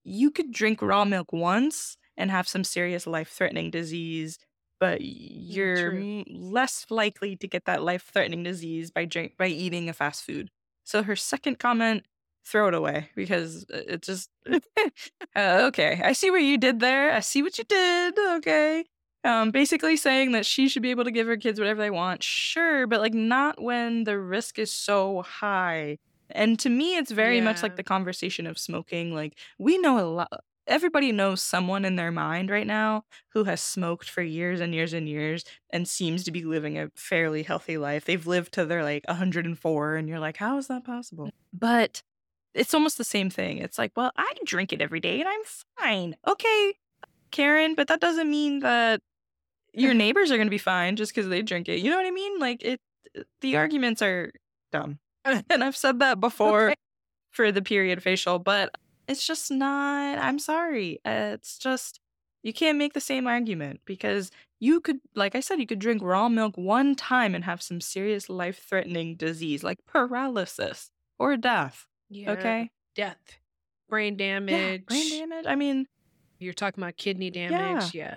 you 0.05 0.31
could 0.31 0.53
drink 0.53 0.81
raw 0.83 1.05
milk 1.05 1.33
once 1.33 1.97
and 2.17 2.31
have 2.31 2.49
some 2.49 2.65
serious 2.65 3.07
life 3.07 3.29
threatening 3.31 3.71
disease 3.71 4.39
but 4.81 5.01
mm, 5.01 5.05
you're 5.05 6.05
less 6.29 6.87
likely 6.91 7.37
to 7.37 7.49
get 7.49 7.65
that 7.65 7.83
life-threatening 7.83 8.43
disease 8.43 8.91
by 8.91 9.05
drink 9.05 9.37
by 9.37 9.47
eating 9.47 9.89
a 9.89 9.93
fast 9.93 10.25
food. 10.25 10.51
So 10.85 11.03
her 11.03 11.17
second 11.17 11.59
comment, 11.59 12.05
throw 12.47 12.69
it 12.69 12.75
away 12.75 13.11
because 13.15 13.67
it 13.69 14.01
just 14.03 14.31
uh, 14.51 14.59
okay. 15.37 16.01
I 16.03 16.13
see 16.13 16.31
what 16.31 16.43
you 16.43 16.57
did 16.57 16.81
there. 16.81 17.13
I 17.13 17.21
see 17.21 17.43
what 17.43 17.59
you 17.59 17.65
did. 17.65 18.19
Okay. 18.19 18.85
Um, 19.25 19.51
basically 19.51 19.97
saying 19.97 20.33
that 20.33 20.47
she 20.47 20.69
should 20.69 20.83
be 20.83 20.91
able 20.91 21.05
to 21.05 21.11
give 21.11 21.27
her 21.27 21.37
kids 21.37 21.59
whatever 21.59 21.81
they 21.81 21.91
want. 21.91 22.23
Sure, 22.23 22.87
but 22.87 23.01
like 23.01 23.15
not 23.15 23.61
when 23.61 24.05
the 24.05 24.19
risk 24.19 24.59
is 24.59 24.73
so 24.73 25.23
high. 25.23 25.99
And 26.31 26.59
to 26.61 26.69
me, 26.69 26.97
it's 26.97 27.11
very 27.11 27.39
yeah. 27.39 27.45
much 27.45 27.63
like 27.63 27.77
the 27.77 27.83
conversation 27.83 28.47
of 28.47 28.59
smoking. 28.59 29.15
Like 29.15 29.37
we 29.59 29.77
know 29.79 29.99
a 29.99 30.07
lot 30.07 30.45
everybody 30.69 31.11
knows 31.11 31.43
someone 31.43 31.85
in 31.85 31.97
their 31.97 32.13
mind 32.13 32.51
right 32.51 32.67
now 32.67 33.05
who 33.31 33.45
has 33.45 33.61
smoked 33.61 34.09
for 34.09 34.23
years 34.23 34.61
and 34.61 34.75
years 34.75 34.93
and 34.93 35.09
years 35.09 35.45
and 35.71 35.89
seems 35.89 36.25
to 36.25 36.31
be 36.31 36.45
living 36.45 36.79
a 36.79 36.91
fairly 36.95 37.43
healthy 37.43 37.79
life. 37.79 38.05
They've 38.05 38.27
lived 38.27 38.53
to 38.55 38.65
their 38.65 38.85
like 38.85 39.05
104 39.09 39.97
and 39.97 40.09
you're 40.09 40.19
like, 40.19 40.37
how 40.37 40.59
is 40.59 40.69
that 40.69 40.85
possible? 40.85 41.31
But 41.53 42.03
it's 42.55 42.75
almost 42.75 42.99
the 42.99 43.05
same 43.05 43.31
thing. 43.31 43.59
It's 43.59 43.79
like, 43.79 43.93
well, 43.97 44.13
I 44.17 44.33
drink 44.45 44.73
it 44.73 44.83
every 44.83 45.01
day 45.01 45.21
and 45.21 45.29
I'm 45.29 45.41
fine. 45.79 46.17
Okay, 46.27 46.75
Karen, 47.31 47.75
but 47.75 47.89
that 47.89 48.01
doesn't 48.01 48.31
mean 48.31 48.61
that 48.61 49.01
your 49.73 49.95
neighbors 49.95 50.31
are 50.31 50.37
going 50.37 50.47
to 50.47 50.51
be 50.51 50.59
fine 50.59 50.97
just 50.97 51.15
because 51.15 51.29
they 51.29 51.43
drink 51.43 51.69
it. 51.69 51.79
You 51.79 51.91
know 51.91 51.97
what 51.97 52.07
I 52.07 52.11
mean? 52.11 52.39
Like 52.39 52.63
it 52.63 52.81
the 53.41 53.57
arguments 53.57 54.03
are 54.03 54.33
dumb. 54.73 54.99
and 55.25 55.65
I've 55.65 55.77
said 55.77 55.99
that 56.01 56.21
before 56.21 56.69
okay. 56.69 56.75
for 57.31 57.53
the 57.53 57.63
period 57.63 58.03
facial, 58.03 58.39
but 58.39 58.75
it's 59.07 59.27
just 59.27 59.51
not 59.51 60.19
I'm 60.19 60.39
sorry. 60.39 61.01
Uh, 61.05 61.33
it's 61.35 61.59
just 61.59 62.01
you 62.43 62.53
can't 62.53 62.79
make 62.79 62.93
the 62.93 63.01
same 63.01 63.27
argument 63.27 63.81
because 63.85 64.31
you 64.61 64.81
could 64.81 64.99
like 65.15 65.35
I 65.35 65.41
said 65.41 65.61
you 65.61 65.67
could 65.67 65.79
drink 65.79 66.03
raw 66.03 66.29
milk 66.29 66.57
one 66.57 66.95
time 66.95 67.35
and 67.35 67.45
have 67.45 67.63
some 67.63 67.81
serious 67.81 68.29
life-threatening 68.29 69.17
disease 69.17 69.63
like 69.63 69.79
paralysis 69.87 70.91
or 71.19 71.37
death. 71.37 71.87
Yeah. 72.11 72.33
Okay? 72.33 72.71
Death. 72.95 73.39
Brain 73.89 74.17
damage. 74.17 74.53
Yeah, 74.53 74.77
brain 74.87 75.11
damage. 75.11 75.47
I 75.47 75.55
mean, 75.55 75.87
you're 76.39 76.53
talking 76.53 76.83
about 76.83 76.97
kidney 76.97 77.31
damage, 77.31 77.95
yeah. 77.95 78.17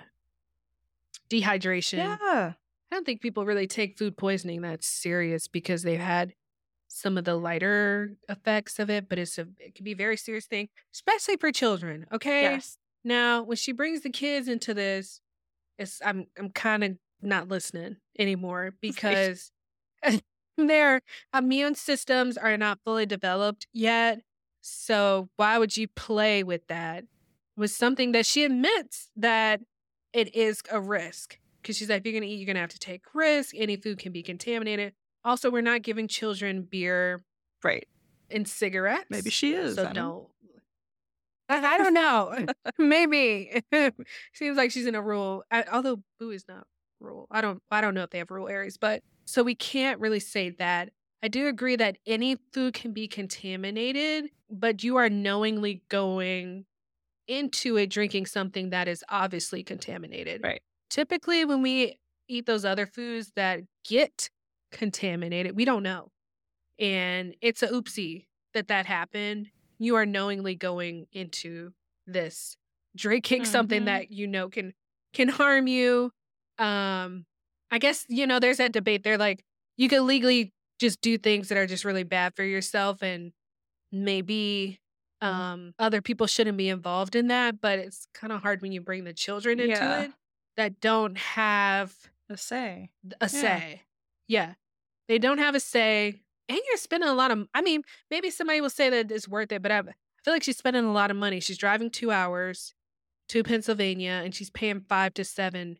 yeah. 1.30 1.40
Dehydration. 1.40 1.98
Yeah. 1.98 2.52
I 2.92 2.94
don't 2.94 3.06
think 3.06 3.22
people 3.22 3.46
really 3.46 3.66
take 3.66 3.98
food 3.98 4.16
poisoning 4.16 4.60
that 4.62 4.84
serious 4.84 5.48
because 5.48 5.82
they've 5.82 5.98
had 5.98 6.34
some 6.88 7.16
of 7.16 7.24
the 7.24 7.36
lighter 7.36 8.12
effects 8.28 8.78
of 8.78 8.90
it, 8.90 9.08
but 9.08 9.18
it's 9.18 9.38
a 9.38 9.46
it 9.58 9.74
can 9.74 9.84
be 9.84 9.92
a 9.92 9.96
very 9.96 10.16
serious 10.16 10.44
thing, 10.44 10.68
especially 10.94 11.36
for 11.38 11.50
children. 11.50 12.06
Okay. 12.12 12.42
Yes. 12.42 12.76
Now, 13.02 13.42
when 13.42 13.56
she 13.56 13.72
brings 13.72 14.02
the 14.02 14.10
kids 14.10 14.46
into 14.46 14.74
this, 14.74 15.20
it's 15.78 16.00
I'm 16.04 16.26
I'm 16.38 16.50
kind 16.50 16.84
of 16.84 16.98
not 17.22 17.48
listening 17.48 17.96
anymore 18.18 18.74
because 18.80 19.50
their 20.58 21.00
immune 21.34 21.74
systems 21.74 22.36
are 22.36 22.56
not 22.56 22.80
fully 22.84 23.06
developed 23.06 23.66
yet. 23.72 24.20
So 24.60 25.28
why 25.36 25.58
would 25.58 25.76
you 25.76 25.88
play 25.88 26.42
with 26.42 26.66
that? 26.68 27.04
With 27.56 27.70
something 27.70 28.12
that 28.12 28.24
she 28.26 28.44
admits 28.44 29.10
that 29.16 29.60
it 30.12 30.34
is 30.34 30.62
a 30.70 30.80
risk. 30.80 31.38
Because 31.60 31.76
she's 31.76 31.88
like, 31.88 32.00
if 32.00 32.06
you're 32.06 32.20
gonna 32.20 32.30
eat, 32.30 32.36
you're 32.36 32.46
gonna 32.46 32.60
have 32.60 32.70
to 32.70 32.78
take 32.78 33.02
risk. 33.14 33.54
Any 33.56 33.76
food 33.76 33.98
can 33.98 34.12
be 34.12 34.22
contaminated. 34.22 34.94
Also, 35.24 35.50
we're 35.50 35.60
not 35.62 35.82
giving 35.82 36.08
children 36.08 36.62
beer 36.62 37.20
right 37.62 37.86
and 38.30 38.48
cigarettes. 38.48 39.06
Maybe 39.10 39.30
she 39.30 39.54
is. 39.54 39.76
So. 39.76 40.30
I, 41.48 41.74
I 41.74 41.78
don't 41.78 41.94
know. 41.94 42.46
Maybe 42.78 43.62
seems 44.32 44.56
like 44.56 44.70
she's 44.70 44.86
in 44.86 44.94
a 44.94 45.02
rural. 45.02 45.44
I, 45.50 45.64
although 45.70 46.02
Bowie 46.18 46.36
is 46.36 46.44
not 46.48 46.66
rural. 47.00 47.26
I 47.30 47.40
don't. 47.40 47.62
I 47.70 47.80
don't 47.80 47.94
know 47.94 48.02
if 48.02 48.10
they 48.10 48.18
have 48.18 48.30
rural 48.30 48.48
areas, 48.48 48.76
but 48.76 49.02
so 49.24 49.42
we 49.42 49.54
can't 49.54 50.00
really 50.00 50.20
say 50.20 50.50
that. 50.50 50.90
I 51.22 51.28
do 51.28 51.46
agree 51.46 51.76
that 51.76 51.98
any 52.04 52.36
food 52.52 52.74
can 52.74 52.92
be 52.92 53.06
contaminated, 53.06 54.30
but 54.50 54.82
you 54.82 54.96
are 54.96 55.08
knowingly 55.08 55.82
going 55.88 56.64
into 57.28 57.76
it 57.76 57.88
drinking 57.88 58.26
something 58.26 58.70
that 58.70 58.88
is 58.88 59.04
obviously 59.08 59.62
contaminated. 59.62 60.42
Right. 60.42 60.62
Typically, 60.90 61.44
when 61.44 61.62
we 61.62 61.98
eat 62.28 62.46
those 62.46 62.64
other 62.64 62.86
foods 62.86 63.32
that 63.36 63.60
get 63.84 64.30
contaminated. 64.72 65.54
We 65.54 65.64
don't 65.64 65.82
know. 65.82 66.10
And 66.78 67.34
it's 67.40 67.62
a 67.62 67.68
oopsie 67.68 68.26
that 68.54 68.68
that 68.68 68.86
happened. 68.86 69.48
You 69.78 69.94
are 69.96 70.06
knowingly 70.06 70.54
going 70.54 71.06
into 71.12 71.72
this 72.06 72.56
drinking 72.96 73.42
mm-hmm. 73.42 73.52
something 73.52 73.84
that 73.84 74.10
you 74.10 74.26
know 74.26 74.48
can 74.48 74.72
can 75.12 75.28
harm 75.28 75.66
you. 75.66 76.10
Um 76.58 77.26
I 77.70 77.78
guess 77.78 78.04
you 78.08 78.26
know 78.26 78.40
there's 78.40 78.56
that 78.58 78.72
debate. 78.72 79.04
They're 79.04 79.18
like 79.18 79.44
you 79.76 79.88
can 79.88 80.06
legally 80.06 80.52
just 80.78 81.00
do 81.00 81.16
things 81.16 81.48
that 81.48 81.58
are 81.58 81.66
just 81.66 81.84
really 81.84 82.02
bad 82.02 82.34
for 82.34 82.42
yourself 82.42 83.02
and 83.02 83.32
maybe 83.92 84.80
Um, 85.22 85.74
other 85.78 86.02
people 86.02 86.26
shouldn't 86.26 86.58
be 86.58 86.68
involved 86.68 87.14
in 87.16 87.28
that, 87.28 87.60
but 87.60 87.78
it's 87.78 88.06
kind 88.12 88.32
of 88.32 88.42
hard 88.42 88.60
when 88.60 88.72
you 88.72 88.80
bring 88.80 89.04
the 89.04 89.12
children 89.14 89.60
into 89.60 89.72
Yeah. 89.74 90.02
it 90.02 90.12
that 90.56 90.80
don't 90.80 91.16
have 91.16 91.94
A 92.28 92.36
say. 92.36 92.90
a 93.20 93.24
Yeah. 93.24 93.26
say. 93.28 93.82
Yeah. 94.28 94.54
They 95.08 95.18
don't 95.18 95.38
have 95.38 95.54
a 95.54 95.60
say. 95.60 96.20
And 96.48 96.58
you're 96.68 96.76
spending 96.76 97.08
a 97.08 97.14
lot 97.14 97.30
of 97.30 97.46
I 97.54 97.62
mean, 97.62 97.82
maybe 98.10 98.30
somebody 98.30 98.60
will 98.60 98.68
say 98.70 98.90
that 98.90 99.10
it's 99.10 99.28
worth 99.28 99.52
it, 99.52 99.62
but 99.62 99.70
I, 99.72 99.78
I 99.78 99.82
feel 100.24 100.34
like 100.34 100.42
she's 100.42 100.58
spending 100.58 100.84
a 100.84 100.92
lot 100.92 101.10
of 101.10 101.16
money. 101.16 101.40
She's 101.40 101.58
driving 101.58 101.88
two 101.90 102.10
hours 102.10 102.74
to 103.28 103.42
Pennsylvania 103.42 104.20
and 104.24 104.34
she's 104.34 104.50
paying 104.50 104.80
five 104.80 105.14
to 105.14 105.24
seven 105.24 105.78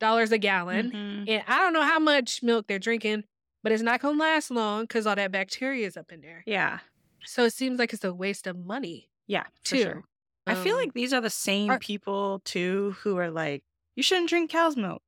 dollars 0.00 0.32
a 0.32 0.38
gallon. 0.38 0.90
Mhm. 0.90 1.28
And 1.28 1.44
I 1.46 1.58
don't 1.58 1.72
know 1.72 1.82
how 1.82 1.98
much 2.00 2.42
milk 2.42 2.66
they're 2.66 2.78
drinking, 2.78 3.24
but 3.62 3.70
it's 3.70 3.82
not 3.82 4.00
gonna 4.00 4.18
last 4.18 4.50
long 4.50 4.84
because 4.84 5.06
all 5.06 5.14
that 5.14 5.30
bacteria 5.30 5.86
is 5.86 5.96
up 5.96 6.10
in 6.10 6.22
there. 6.22 6.42
Yeah. 6.46 6.80
So 7.24 7.44
it 7.44 7.52
seems 7.52 7.78
like 7.78 7.92
it's 7.92 8.04
a 8.04 8.12
waste 8.14 8.46
of 8.46 8.56
money 8.56 9.08
Yeah. 9.26 9.44
Too. 9.64 9.82
sure. 9.82 10.04
I 10.46 10.54
feel 10.56 10.74
Um, 10.74 10.80
like 10.82 10.92
these 10.94 11.12
are 11.12 11.20
the 11.20 11.30
same 11.30 11.70
are- 11.70 11.78
people 11.78 12.40
too 12.44 12.96
who 13.02 13.16
are 13.16 13.30
like, 13.30 13.62
you 13.94 14.02
shouldn't 14.02 14.28
drink 14.28 14.50
cow's 14.50 14.76
milk. 14.76 15.02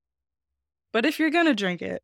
But 0.93 1.05
if 1.05 1.19
you're 1.19 1.31
gonna 1.31 1.55
drink 1.55 1.83
it, 1.83 2.03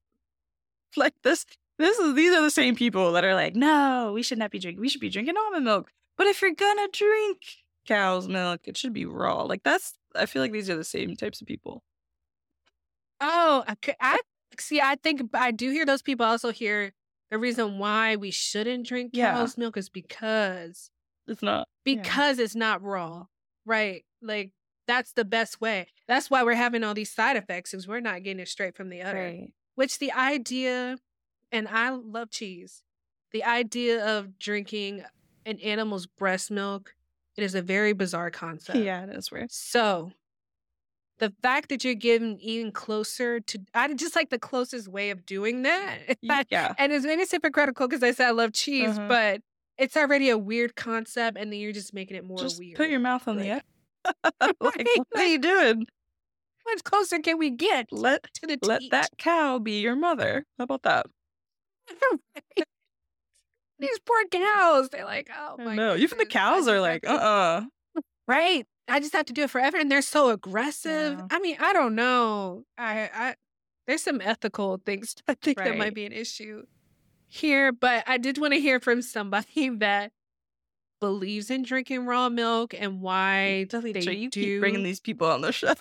like 0.97 1.14
this, 1.23 1.47
this 1.79 1.99
is 1.99 2.14
these 2.14 2.35
are 2.35 2.43
the 2.43 2.50
same 2.50 2.75
people 2.75 3.12
that 3.12 3.25
are 3.25 3.35
like, 3.35 3.55
no, 3.55 4.11
we 4.12 4.23
should 4.23 4.38
not 4.38 4.50
be 4.50 4.59
drinking. 4.59 4.81
We 4.81 4.88
should 4.88 5.00
be 5.00 5.11
drinking 5.11 5.37
almond 5.37 5.64
milk. 5.64 5.93
But 6.17 6.26
if 6.26 6.43
you're 6.43 6.55
gonna 6.55 6.88
drink 6.93 7.38
cow's 7.87 8.26
milk, 8.29 8.62
it 8.64 8.76
should 8.76 8.93
be 8.93 9.07
raw. 9.07 9.43
Like 9.45 9.62
that's. 9.62 9.95
I 10.14 10.26
feel 10.26 10.43
like 10.43 10.50
these 10.52 10.69
are 10.69 10.76
the 10.76 10.83
same 10.85 11.14
types 11.14 11.40
of 11.40 11.47
people. 11.47 11.85
Oh, 13.21 13.64
okay. 13.71 13.95
I 14.00 14.19
see. 14.59 14.81
I 14.81 14.97
think 14.97 15.23
I 15.35 15.50
do 15.52 15.71
hear 15.71 15.87
those 15.87 16.02
people 16.02 16.26
also 16.26 16.50
hear 16.50 16.93
the 17.31 17.39
reason 17.39 17.79
why 17.79 18.17
we 18.17 18.31
shouldn't 18.31 18.87
drink 18.87 19.11
Yeah. 19.15 19.33
cow's 19.35 19.57
milk 19.59 19.77
is 19.77 19.89
because 19.89 20.91
It's 21.27 21.43
not. 21.43 21.69
Yeah. 21.85 21.95
because 22.03 22.39
it's 22.39 22.55
not 22.57 22.83
raw, 22.83 23.27
right? 23.65 24.05
Like 24.21 24.53
that's 24.87 25.13
the 25.13 25.25
best 25.25 25.61
way. 25.61 25.87
That's 26.09 26.29
why 26.31 26.43
we're 26.43 26.55
having 26.55 26.83
all 26.83 26.95
these 26.95 27.13
side 27.13 27.37
effects 27.37 27.73
is 27.75 27.87
we're 27.87 28.01
not 28.01 28.23
getting 28.25 28.41
it 28.41 28.49
straight 28.49 28.75
from 28.77 28.89
the 28.89 29.03
udder. 29.03 29.19
Right. 29.19 29.53
Which 29.77 29.99
the 29.99 30.11
idea, 30.13 30.99
and 31.53 31.69
I 31.69 31.91
love 31.91 32.31
cheese. 32.31 32.83
The 33.33 33.45
idea 33.45 34.05
of 34.05 34.39
drinking 34.41 35.05
an 35.47 35.59
animal's 35.61 36.07
breast 36.07 36.51
milk, 36.51 36.95
it 37.37 37.45
is 37.45 37.55
a 37.55 37.63
very 37.63 37.93
bizarre 37.93 38.31
concept. 38.33 38.81
Yeah, 38.81 39.05
it 39.05 39.11
is 39.17 39.31
weird. 39.31 39.53
So 39.53 40.11
the 41.21 41.33
fact 41.43 41.69
that 41.69 41.85
you're 41.85 41.95
getting 41.95 42.39
even 42.41 42.73
closer 42.73 43.39
to, 43.41 43.59
I 43.75 43.93
just 43.95 44.17
like 44.17 44.31
the 44.31 44.39
closest 44.39 44.89
way 44.89 45.11
of 45.11 45.25
doing 45.25 45.62
that. 45.62 45.99
Yeah. 46.50 46.75
and 46.79 46.93
it's 46.93 47.05
maybe 47.07 47.23
it's 47.23 47.31
hypocritical 47.31 47.87
because 47.87 48.03
I 48.03 48.11
said 48.11 48.27
I 48.29 48.31
love 48.33 48.53
cheese, 48.53 48.99
Uh-huh. 48.99 49.07
but 49.09 49.41
it's 49.79 49.97
already 49.97 50.29
a 50.31 50.37
weird 50.37 50.75
concept, 50.77 51.39
and 51.39 51.53
then 51.53 51.61
you're 51.61 51.73
just 51.73 51.95
making 51.95 52.17
it 52.17 52.25
more 52.25 52.39
Just 52.39 52.59
weird. 52.59 52.77
put 52.77 52.91
your 52.91 53.00
mouth 53.00 53.27
on 53.29 53.37
the 53.37 53.45
Like- 53.49 53.62
edge. 54.05 54.15
like, 54.61 54.87
what 54.97 55.07
are 55.17 55.27
you 55.27 55.39
doing? 55.39 55.87
How 56.67 56.73
much 56.75 56.85
closer 56.85 57.19
can 57.21 57.39
we 57.39 57.50
get 57.50 57.87
Let 57.93 58.25
to 58.35 58.47
the 58.47 58.59
let 58.62 58.81
teat? 58.81 58.91
that 58.91 59.11
cow 59.19 59.59
be 59.59 59.81
your 59.81 59.97
mother. 59.97 60.45
How 60.59 60.65
about 60.65 60.83
that? 60.83 61.07
These 63.79 63.99
poor 64.05 64.25
cows. 64.31 64.91
They're 64.91 65.05
like, 65.07 65.31
oh 65.37 65.57
my 65.59 65.75
no, 65.75 65.97
even 65.97 66.19
the 66.19 66.27
cows 66.27 66.69
are 66.69 66.81
like, 66.81 67.03
to- 67.03 67.11
uh 67.12 67.15
uh 67.15 68.00
right. 68.29 68.67
I 68.91 69.01
just 69.01 69.13
have 69.13 69.27
to 69.27 69.33
do 69.33 69.43
it 69.43 69.51
forever, 69.51 69.79
and 69.79 69.91
they're 69.91 70.03
so 70.03 70.31
aggressive. 70.31 71.19
Yeah. 71.19 71.27
I 71.31 71.39
mean, 71.39 71.57
I 71.61 71.73
don't 71.73 71.95
know. 71.95 72.65
I, 72.77 73.11
I 73.13 73.35
there's 73.87 74.03
some 74.03 74.21
ethical 74.21 74.81
things 74.85 75.17
I 75.29 75.35
think 75.35 75.59
that 75.59 75.77
might 75.77 75.95
be 75.95 76.07
an 76.07 76.13
issue 76.13 76.65
here, 77.27 77.73
but 77.73 78.05
I 78.07 78.19
did 78.19 78.39
want 78.39 78.53
to 78.55 78.61
hear 78.61 78.81
from 78.81 79.03
somebody 79.03 79.69
that 79.79 80.13
believes 81.01 81.51
in 81.51 81.63
drinking 81.63 82.07
raw 82.07 82.29
milk 82.29 82.75
and 82.75 82.95
mm, 82.95 83.01
why 83.01 83.67
they 83.71 84.01
So 84.01 84.11
you 84.11 84.29
do. 84.29 84.43
keep 84.43 84.61
bringing 84.61 84.83
these 84.83 85.01
people 85.01 85.27
on 85.29 85.41
the 85.41 85.53
show. 85.53 85.75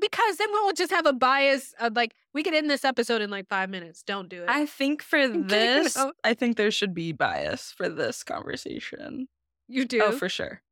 because 0.00 0.36
then 0.36 0.48
we'll 0.52 0.72
just 0.72 0.92
have 0.92 1.06
a 1.06 1.12
bias. 1.12 1.74
Of 1.80 1.96
like 1.96 2.14
we 2.32 2.42
could 2.42 2.54
end 2.54 2.70
this 2.70 2.84
episode 2.84 3.20
in 3.20 3.30
like 3.30 3.48
five 3.48 3.68
minutes. 3.68 4.02
Don't 4.02 4.28
do 4.28 4.42
it. 4.42 4.48
I 4.48 4.66
think 4.66 5.02
for 5.02 5.26
this. 5.26 5.96
I 6.22 6.34
think 6.34 6.56
there 6.56 6.70
should 6.70 6.94
be 6.94 7.12
bias 7.12 7.72
for 7.76 7.88
this 7.88 8.22
conversation. 8.22 9.28
you 9.68 9.82
oh, 9.82 9.86
do. 9.86 10.02
Oh, 10.02 10.12
for 10.12 10.28
sure. 10.28 10.62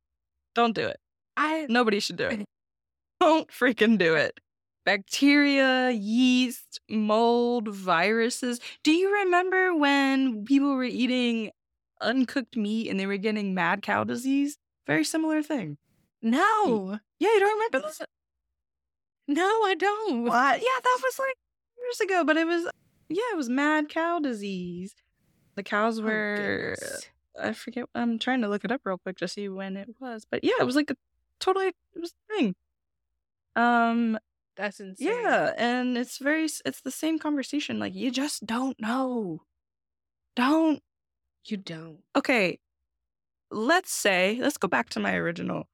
Don't 0.55 0.75
do 0.75 0.87
it. 0.87 0.99
I 1.37 1.65
Nobody 1.69 1.99
should 1.99 2.17
do 2.17 2.27
it. 2.27 2.45
Don't 3.19 3.49
freaking 3.49 3.97
do 3.97 4.15
it. 4.15 4.39
Bacteria, 4.85 5.91
yeast, 5.91 6.81
mold, 6.89 7.69
viruses. 7.69 8.59
Do 8.83 8.91
you 8.91 9.13
remember 9.23 9.73
when 9.75 10.43
people 10.45 10.75
were 10.75 10.83
eating 10.83 11.51
uncooked 12.01 12.57
meat 12.57 12.89
and 12.89 12.99
they 12.99 13.05
were 13.05 13.17
getting 13.17 13.53
mad 13.53 13.81
cow 13.81 14.03
disease? 14.03 14.57
Very 14.85 15.05
similar 15.05 15.41
thing. 15.41 15.77
no, 16.21 16.99
Yeah, 17.19 17.29
you 17.33 17.39
don't 17.39 17.53
remember 17.53 17.87
this? 17.87 18.01
no, 19.27 19.45
I 19.65 19.75
don't. 19.75 20.23
What? 20.25 20.59
Yeah, 20.59 20.79
that 20.83 20.99
was 21.03 21.17
like 21.19 21.35
years 21.81 22.01
ago, 22.01 22.23
but 22.25 22.35
it 22.37 22.45
was 22.45 22.65
yeah, 23.09 23.23
it 23.31 23.37
was 23.37 23.49
mad 23.49 23.89
cow 23.89 24.19
disease. 24.19 24.95
The 25.55 25.63
cows 25.63 25.99
Oh, 25.99 26.03
were 26.03 26.75
goodness. 26.75 27.09
I 27.41 27.53
forget 27.53 27.85
I'm 27.95 28.19
trying 28.19 28.41
to 28.41 28.47
look 28.49 28.65
it 28.65 28.71
up 28.71 28.81
real 28.83 28.97
quick 28.97 29.17
to 29.17 29.27
see 29.27 29.47
when 29.49 29.77
it 29.77 29.89
was. 29.99 30.25
But 30.29 30.43
yeah, 30.43 30.53
it 30.59 30.65
was 30.65 30.75
like 30.75 30.91
a 30.91 30.95
totally 31.39 31.67
it 31.67 31.75
was 31.99 32.13
a 32.29 32.33
thing. 32.35 32.55
Um 33.55 34.17
That's 34.55 34.79
insane. 34.79 35.07
yeah, 35.09 35.53
and 35.57 35.97
it's 35.97 36.17
very 36.17 36.45
it's 36.65 36.81
the 36.81 36.91
same 36.91 37.19
conversation 37.19 37.79
like 37.79 37.93
you 37.95 38.11
just 38.11 38.45
don't 38.45 38.79
know. 38.79 39.41
Don't 40.35 40.81
you 41.45 41.57
don't. 41.57 41.99
okay, 42.15 42.59
let's 43.51 43.91
say, 43.91 44.37
let's 44.41 44.57
go 44.57 44.67
back 44.67 44.89
to 44.89 44.99
my 44.99 45.15
original 45.15 45.67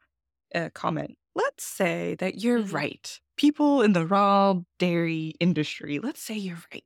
uh, 0.56 0.70
comment. 0.74 1.18
Let's 1.36 1.64
say 1.64 2.16
that 2.20 2.42
you're 2.42 2.60
Mhm. 2.64 2.74
right. 2.74 3.20
People 3.38 3.82
in 3.84 3.94
the 3.94 4.06
raw 4.06 4.56
dairy 4.80 5.36
industry, 5.40 6.00
let's 6.00 6.22
say 6.22 6.36
you're 6.36 6.64
right. 6.74 6.84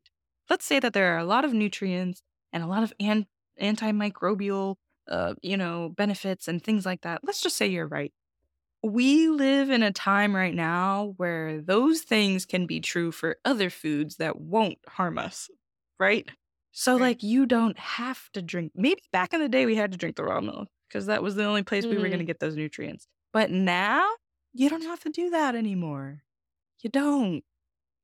Let's 0.49 0.65
say 0.65 0.79
that 0.81 0.93
there 0.93 1.15
are 1.15 1.17
a 1.19 1.25
lot 1.25 1.45
of 1.45 1.53
nutrients 1.53 2.21
and 2.51 2.61
a 2.63 2.67
lot 2.67 2.83
of 2.83 2.93
an- 2.99 3.27
antimicrobial, 3.61 4.75
uh, 5.07 5.35
you 5.41 5.57
know, 5.57 5.89
benefits 5.95 6.47
and 6.47 6.61
things 6.63 6.85
like 6.85 7.01
that. 7.01 7.21
Let's 7.23 7.41
just 7.41 7.55
say 7.57 7.67
you're 7.67 7.87
right. 7.87 8.13
We 8.83 9.29
live 9.29 9.69
in 9.69 9.81
a 9.81 9.91
time 9.93 10.35
right 10.35 10.53
now 10.53 11.13
where 11.17 11.61
those 11.61 12.01
things 12.01 12.45
can 12.45 12.65
be 12.67 12.81
true 12.81 13.11
for 13.11 13.37
other 13.45 13.69
foods 13.69 14.17
that 14.17 14.39
won't 14.41 14.77
harm 14.87 15.17
us, 15.17 15.49
right? 15.99 16.29
So, 16.73 16.93
Right. 16.93 17.01
like, 17.01 17.23
you 17.23 17.45
don't 17.45 17.77
have 17.79 18.29
to 18.33 18.41
drink. 18.41 18.73
Maybe 18.75 19.01
back 19.11 19.33
in 19.33 19.39
the 19.39 19.49
day 19.49 19.65
we 19.65 19.75
had 19.75 19.91
to 19.93 19.97
drink 19.97 20.15
the 20.17 20.23
raw 20.23 20.41
milk 20.41 20.67
because 20.89 21.05
that 21.05 21.23
was 21.23 21.35
the 21.35 21.45
only 21.45 21.63
place 21.63 21.85
we 21.85 21.91
were 21.91 22.09
going 22.09 22.11
to 22.11 22.17
mm-hmm. 22.17 22.25
get 22.27 22.39
those 22.39 22.55
nutrients. 22.55 23.07
But 23.31 23.51
now 23.51 24.05
you 24.53 24.69
don't 24.69 24.83
have 24.83 24.99
to 25.01 25.09
do 25.09 25.29
that 25.31 25.55
anymore. 25.55 26.23
You 26.81 26.89
don't. 26.89 27.43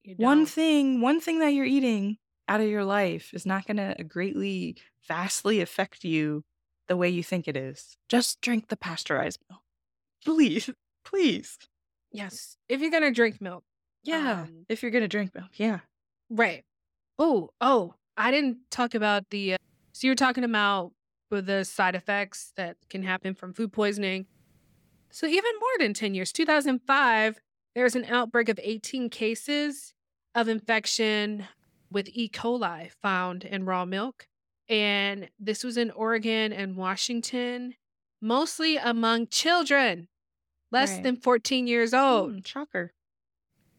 You 0.04 0.16
One 0.16 0.40
don't. 0.40 0.50
thing, 0.50 1.02
one 1.02 1.20
thing 1.20 1.40
that 1.40 1.50
you're 1.50 1.66
eating 1.66 2.18
out 2.48 2.62
of 2.62 2.68
your 2.68 2.86
life 2.86 3.34
is 3.34 3.46
not 3.46 3.68
going 3.68 3.78
to 3.78 4.04
greatly, 4.04 4.78
vastly 5.08 5.62
affect 5.62 6.04
you 6.04 6.44
the 6.88 6.98
way 6.98 7.10
you 7.10 7.22
think 7.24 7.48
it 7.48 7.58
is. 7.58 7.98
Just 8.08 8.42
drink 8.42 8.70
the 8.70 8.78
pasteurized 8.78 9.40
milk. 9.50 9.62
Please, 10.24 10.70
please. 11.06 11.58
Yes. 12.12 12.58
If 12.68 12.82
you're 12.82 12.92
gonna 12.92 13.12
drink 13.12 13.42
milk. 13.42 13.64
Yeah. 14.04 14.42
Um, 14.42 14.66
if 14.70 14.82
you're 14.82 14.92
going 14.92 15.04
to 15.04 15.08
drink 15.08 15.34
milk. 15.36 15.52
Yeah. 15.56 15.80
Right. 16.30 16.64
Oh, 17.18 17.50
oh, 17.60 17.96
I 18.18 18.32
didn't 18.32 18.58
talk 18.72 18.96
about 18.96 19.30
the. 19.30 19.54
Uh, 19.54 19.58
so 19.92 20.08
you 20.08 20.12
were 20.12 20.16
talking 20.16 20.44
about 20.44 20.92
the 21.30 21.64
side 21.64 21.96
effects 21.96 22.54
that 22.56 22.78
can 22.90 23.04
happen 23.04 23.36
from 23.36 23.54
food 23.54 23.72
poisoning. 23.72 24.26
So 25.12 25.28
even 25.28 25.52
more 25.60 25.86
than 25.86 25.94
10 25.94 26.14
years, 26.16 26.32
2005, 26.32 27.40
there 27.76 27.84
was 27.84 27.96
an 27.96 28.06
outbreak 28.06 28.50
of 28.50 28.60
18 28.62 29.10
cases 29.10 29.94
of 30.34 30.48
infection 30.48 31.46
with 31.92 32.10
E. 32.14 32.30
coli 32.30 32.92
found 33.02 33.44
in 33.44 33.66
raw 33.66 33.86
milk. 33.86 34.28
And 34.70 35.30
this 35.40 35.64
was 35.64 35.78
in 35.78 35.92
Oregon 35.92 36.54
and 36.54 36.76
Washington, 36.76 37.74
mostly 38.22 38.78
among 38.78 39.28
children 39.28 40.08
less 40.72 40.92
Right. 40.94 41.04
than 41.04 41.16
14 41.16 41.68
years 41.68 41.94
old. 41.94 42.32
Mm, 42.34 42.46
shocker. 42.48 42.94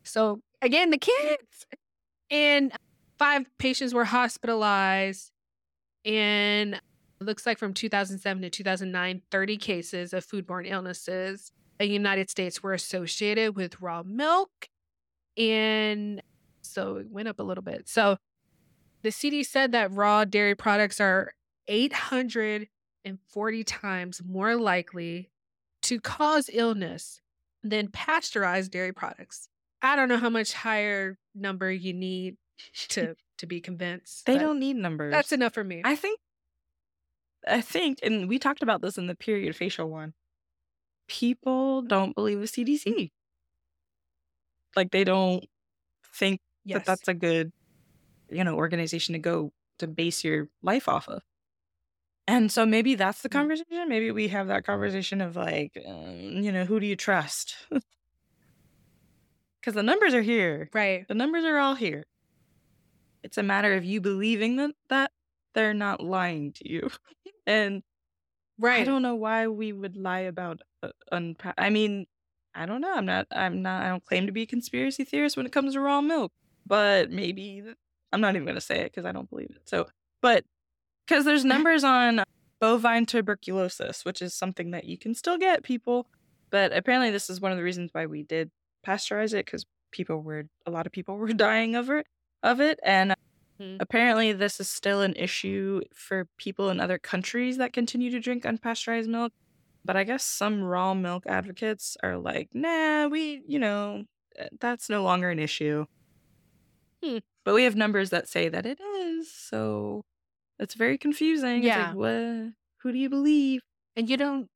So 0.03 0.41
again, 0.63 0.91
the 0.91 0.99
kids. 0.99 1.67
And 2.31 2.73
five 3.19 3.47
patients 3.59 3.93
were 3.95 4.05
hospitalized. 4.07 5.31
And 6.05 6.75
it 6.75 6.81
looks 7.25 7.45
like 7.47 7.59
from 7.59 7.75
2007 7.75 8.43
to 8.43 8.51
2009, 8.51 9.23
30 9.31 9.57
cases 9.59 10.13
of 10.13 10.27
foodborne 10.27 10.67
illnesses 10.69 11.53
in 11.79 11.89
the 11.89 11.93
United 11.93 12.31
States 12.31 12.63
were 12.63 12.73
associated 12.73 13.57
with 13.57 13.81
raw 13.81 14.03
milk. 14.03 14.69
And 15.37 16.23
so 16.63 16.97
it 16.97 17.11
went 17.11 17.29
up 17.29 17.39
a 17.39 17.43
little 17.43 17.63
bit. 17.63 17.89
So 17.89 18.17
the 19.03 19.11
CD 19.11 19.43
said 19.43 19.73
that 19.73 19.93
raw 19.93 20.25
dairy 20.25 20.55
products 20.55 21.01
are 21.01 21.35
840 23.05 23.65
times 23.65 24.23
more 24.25 24.57
likely 24.57 25.31
to 25.83 26.01
cause 26.01 26.51
illness 26.53 27.21
than 27.63 27.89
pasteurized 27.89 28.73
dairy 28.73 28.93
products. 28.93 29.49
I 29.83 29.97
don't 29.97 30.09
know 30.09 30.19
how 30.19 30.31
much 30.31 30.53
higher 30.53 31.19
number 31.35 31.71
you 31.71 31.93
need 31.95 32.37
to 32.91 33.15
to 33.39 33.47
be 33.47 33.61
convinced. 33.61 34.27
They 34.27 34.39
don't 34.39 34.59
need 34.59 34.77
numbers. 34.77 35.13
That's 35.13 35.33
enough 35.33 35.55
for 35.55 35.65
me. 35.65 35.83
I 35.85 35.97
think 35.97 36.19
I 37.49 37.63
think, 37.63 38.01
and 38.03 38.29
we 38.29 38.39
talked 38.39 38.63
about 38.63 38.83
this 38.83 38.99
in 38.99 39.07
the 39.07 39.15
period 39.15 39.57
facial 39.57 39.89
one. 39.89 40.13
People 41.09 41.81
don't 41.83 42.15
believe 42.15 42.39
the 42.41 42.47
CDC. 42.47 43.11
Like 44.77 44.91
they 44.91 45.05
don't 45.05 45.45
think 46.15 46.41
Yes. 46.65 46.81
that 46.81 46.87
that's 46.87 47.09
a 47.09 47.15
good, 47.15 47.53
you 48.29 48.45
know, 48.45 48.55
organization 48.57 49.15
to 49.15 49.19
go 49.19 49.53
to 49.79 49.87
base 49.87 50.23
your 50.23 50.49
life 50.63 50.89
off 50.89 51.09
of. 51.09 51.23
And 52.31 52.53
so 52.53 52.65
maybe 52.65 52.95
that's 52.95 53.23
the 53.23 53.29
Mm. 53.29 53.33
conversation. 53.33 53.89
Maybe 53.89 54.11
we 54.13 54.29
have 54.29 54.47
that 54.47 54.65
conversation 54.65 55.21
of 55.21 55.35
like, 55.35 55.77
um, 55.85 56.15
you 56.45 56.53
know, 56.53 56.65
who 56.65 56.79
do 56.79 56.87
you 56.87 56.95
trust? 56.97 57.57
Because 59.61 59.75
the 59.75 59.83
numbers 59.83 60.15
are 60.15 60.23
here. 60.23 60.71
right. 60.73 61.07
The 61.07 61.15
numbers 61.15 61.45
are 61.45 61.59
all 61.59 61.75
here. 61.75 62.05
It's 63.23 63.37
a 63.37 63.43
matter 63.43 63.75
of 63.75 63.85
you 63.85 64.01
believing 64.01 64.57
that, 64.57 64.71
that 64.89 65.13
they're 65.55 65.75
not 65.75 66.01
lying 66.03 66.53
to 66.55 66.71
you. 66.71 66.89
and 67.47 67.83
right. 68.59 68.81
I 68.81 68.85
don't 68.85 69.03
know 69.03 69.17
why 69.17 69.49
we 69.49 69.73
would 69.73 69.97
lie 69.97 70.21
about 70.21 70.61
uh, 70.83 70.93
unpa- 71.13 71.55
I 71.59 71.69
mean, 71.71 72.07
I 72.55 72.65
don't 72.67 72.81
know. 72.81 72.95
I'm 72.95 73.05
not 73.07 73.27
I'm 73.31 73.61
not 73.63 73.83
I 73.83 73.89
don't 73.89 74.05
claim 74.05 74.27
to 74.27 74.33
be 74.33 74.43
a 74.43 74.47
conspiracy 74.47 75.05
theorist 75.05 75.37
when 75.37 75.47
it 75.47 75.53
comes 75.53 75.75
to 75.75 75.81
raw 75.81 76.01
milk, 76.01 76.33
but 76.67 77.11
maybe 77.11 77.63
I'm 78.13 78.21
not 78.23 78.35
even 78.35 78.45
going 78.47 78.55
to 78.57 78.61
say 78.63 78.81
it 78.81 78.93
cuz 78.95 79.05
I 79.05 79.13
don't 79.13 79.29
believe 79.29 79.51
it. 79.51 79.69
So, 79.69 79.89
but 80.23 80.45
cuz 81.11 81.25
there's 81.25 81.45
numbers 81.45 81.85
on 81.85 82.23
bovine 82.61 83.07
tuberculosis, 83.07 84.05
which 84.05 84.23
is 84.23 84.35
something 84.35 84.71
that 84.73 84.85
you 84.85 84.99
can 84.99 85.15
still 85.15 85.39
get 85.39 85.63
people, 85.65 86.09
but 86.51 86.73
apparently 86.77 87.11
this 87.11 87.31
is 87.31 87.41
one 87.41 87.53
of 87.53 87.59
the 87.59 87.65
reasons 87.65 87.91
why 87.93 88.07
we 88.07 88.23
did 88.23 88.51
pasteurize 88.87 89.35
it 89.35 89.47
cuz 89.47 89.65
people 89.93 90.23
were 90.23 90.45
a 90.67 90.71
lot 90.71 90.87
of 90.87 90.93
people 90.93 91.17
were 91.19 91.33
dying 91.33 91.75
of 91.77 91.91
it 91.91 92.07
of 92.43 92.61
it 92.61 92.81
and 92.85 93.15
Mhm. 93.61 93.77
Apparently, 93.81 94.33
this 94.33 94.59
is 94.61 94.71
still 94.71 95.03
an 95.03 95.15
issue 95.17 95.83
for 95.95 96.27
people 96.39 96.71
in 96.71 96.81
other 96.81 96.99
countries 96.99 97.59
that 97.59 97.75
continue 97.75 98.11
to 98.11 98.21
drink 98.21 98.45
unpasteurized 98.45 99.07
milk. 99.09 99.33
But 99.85 99.97
I 99.97 100.05
guess 100.05 100.25
some 100.25 100.63
raw 100.63 100.95
milk 100.95 101.25
advocates 101.27 101.97
are 102.03 102.19
like, 102.19 102.49
nah, 102.55 103.09
we, 103.09 103.43
you 103.47 103.59
know, 103.59 104.05
uh, 104.41 104.49
that's 104.61 104.89
no 104.91 105.03
longer 105.03 105.31
an 105.31 105.39
issue. 105.39 105.87
Hmm. 107.03 107.19
But 107.45 107.55
we 107.55 107.65
have 107.65 107.77
numbers 107.77 108.11
that 108.11 108.29
say 108.29 108.49
that 108.49 108.67
it 108.67 108.81
is. 108.81 109.33
So 109.33 110.03
it's 110.61 110.75
very 110.75 110.99
confusing. 110.99 111.63
Yeah. 111.63 111.79
It's 111.79 111.87
like, 111.89 111.97
what? 111.97 112.53
Who 112.83 112.93
do 112.93 112.99
you 112.99 113.09
believe? 113.09 113.61
And 113.97 114.09
you 114.09 114.17
don't 114.17 114.49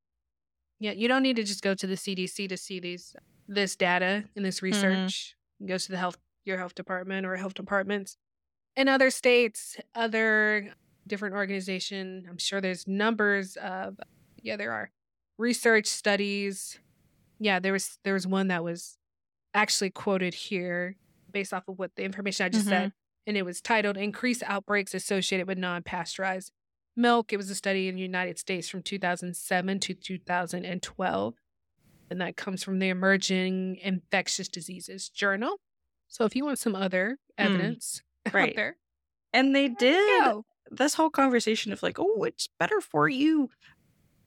yeah, 0.81 0.93
you 0.93 1.09
don't 1.09 1.23
need 1.23 1.37
to 1.37 1.45
just 1.45 1.63
go 1.63 1.75
to 1.75 1.87
the 1.87 1.95
CDC 1.95 2.49
to 2.49 2.57
see 2.57 2.79
these 2.81 3.17
this 3.49 3.77
data 3.77 4.25
and 4.37 4.45
this 4.45 4.57
mm-hmm. 4.57 4.67
research. 4.67 5.35
You 5.59 5.69
go 5.69 5.79
to 5.79 5.91
the 5.91 5.97
health 5.97 6.19
your 6.45 6.59
health 6.59 6.75
department 6.75 7.27
or 7.27 7.37
health 7.37 7.55
departments 7.55 8.17
in 8.77 8.89
other 8.89 9.11
states, 9.11 9.79
other 9.95 10.75
different 11.07 11.35
organization. 11.35 12.27
I'm 12.29 12.39
sure 12.39 12.61
there's 12.61 12.87
numbers 12.87 13.57
of 13.57 13.99
yeah, 14.43 14.57
there 14.57 14.73
are 14.73 14.91
research 15.39 15.87
studies. 15.87 16.79
Yeah, 17.39 17.61
there 17.61 17.73
was 17.73 17.99
there 18.05 18.15
was 18.15 18.27
one 18.27 18.49
that 18.49 18.63
was 18.63 18.99
actually 19.55 19.91
quoted 19.91 20.35
here 20.35 20.97
based 21.31 21.55
off 21.55 21.69
of 21.69 21.79
what 21.79 21.93
the 21.97 22.05
information 22.05 22.47
I 22.47 22.49
just 22.49 22.67
said. 22.67 22.89
Mm-hmm. 22.89 23.04
And 23.27 23.37
it 23.37 23.45
was 23.45 23.61
titled 23.61 23.97
Increased 23.97 24.43
Outbreaks 24.47 24.95
Associated 24.95 25.47
with 25.47 25.59
Non-Pasteurized 25.59 26.53
Milk. 26.97 27.33
It 27.33 27.37
was 27.37 27.51
a 27.51 27.55
study 27.55 27.89
in 27.89 27.95
the 27.97 28.03
United 28.03 28.39
States 28.39 28.69
from 28.69 28.83
2007 28.83 29.81
to 29.81 29.95
2012. 29.95 31.35
And 32.11 32.21
that 32.21 32.37
comes 32.37 32.63
from 32.63 32.79
the 32.79 32.91
Emerging 32.91 33.79
Infectious 33.83 34.49
Diseases 34.49 35.09
Journal. 35.09 35.57
So 36.09 36.25
if 36.25 36.37
you 36.37 36.45
want 36.45 36.59
some 36.59 36.77
other 36.77 37.19
hmm. 37.39 37.45
evidence 37.47 38.03
out 38.27 38.35
Right. 38.35 38.55
there, 38.55 38.77
And 39.33 39.55
they 39.55 39.69
did 39.69 40.37
this 40.71 40.95
whole 40.95 41.11
conversation 41.11 41.73
of 41.73 41.83
like, 41.83 41.99
oh, 41.99 42.25
it's 42.25 42.49
better 42.59 42.81
for 42.81 43.09
you. 43.09 43.51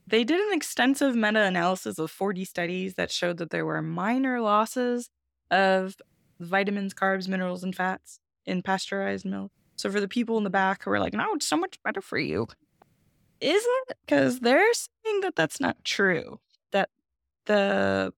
They 0.05 0.23
did 0.23 0.39
an 0.39 0.53
extensive 0.53 1.15
meta 1.15 1.43
analysis 1.43 1.99
of 1.99 2.09
40 2.09 2.45
studies 2.45 2.95
that 2.95 3.11
showed 3.11 3.37
that 3.37 3.49
there 3.49 3.65
were 3.65 3.81
minor 3.81 4.39
losses 4.41 5.09
of 5.51 5.95
vitamins, 6.39 6.93
carbs, 6.93 7.27
minerals, 7.27 7.63
and 7.63 7.75
fats 7.75 8.19
in 8.47 8.61
pasteurized 8.61 9.25
milk. 9.25 9.51
So 9.75 9.91
for 9.91 9.99
the 9.99 10.07
people 10.07 10.37
in 10.37 10.43
the 10.43 10.49
back 10.49 10.83
who 10.83 10.91
are 10.91 10.99
like, 10.99 11.13
no, 11.13 11.33
it's 11.35 11.45
so 11.45 11.57
much 11.57 11.77
better 11.83 12.01
for 12.01 12.17
you, 12.17 12.47
isn't 13.39 13.87
because 14.05 14.39
they're 14.39 14.73
saying 14.73 15.21
that 15.21 15.35
that's 15.35 15.59
not 15.59 15.83
true. 15.83 16.39
That 16.71 16.89
the 17.45 18.13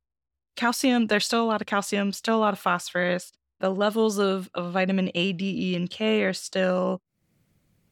calcium, 0.55 1.07
there's 1.07 1.25
still 1.25 1.43
a 1.43 1.47
lot 1.47 1.61
of 1.61 1.67
calcium, 1.67 2.13
still 2.13 2.37
a 2.37 2.39
lot 2.39 2.53
of 2.53 2.59
phosphorus. 2.59 3.31
The 3.59 3.69
levels 3.69 4.17
of, 4.17 4.49
of 4.53 4.71
vitamin 4.71 5.11
A, 5.15 5.33
D, 5.33 5.71
E, 5.71 5.75
and 5.75 5.89
K 5.89 6.23
are 6.23 6.33
still 6.33 7.01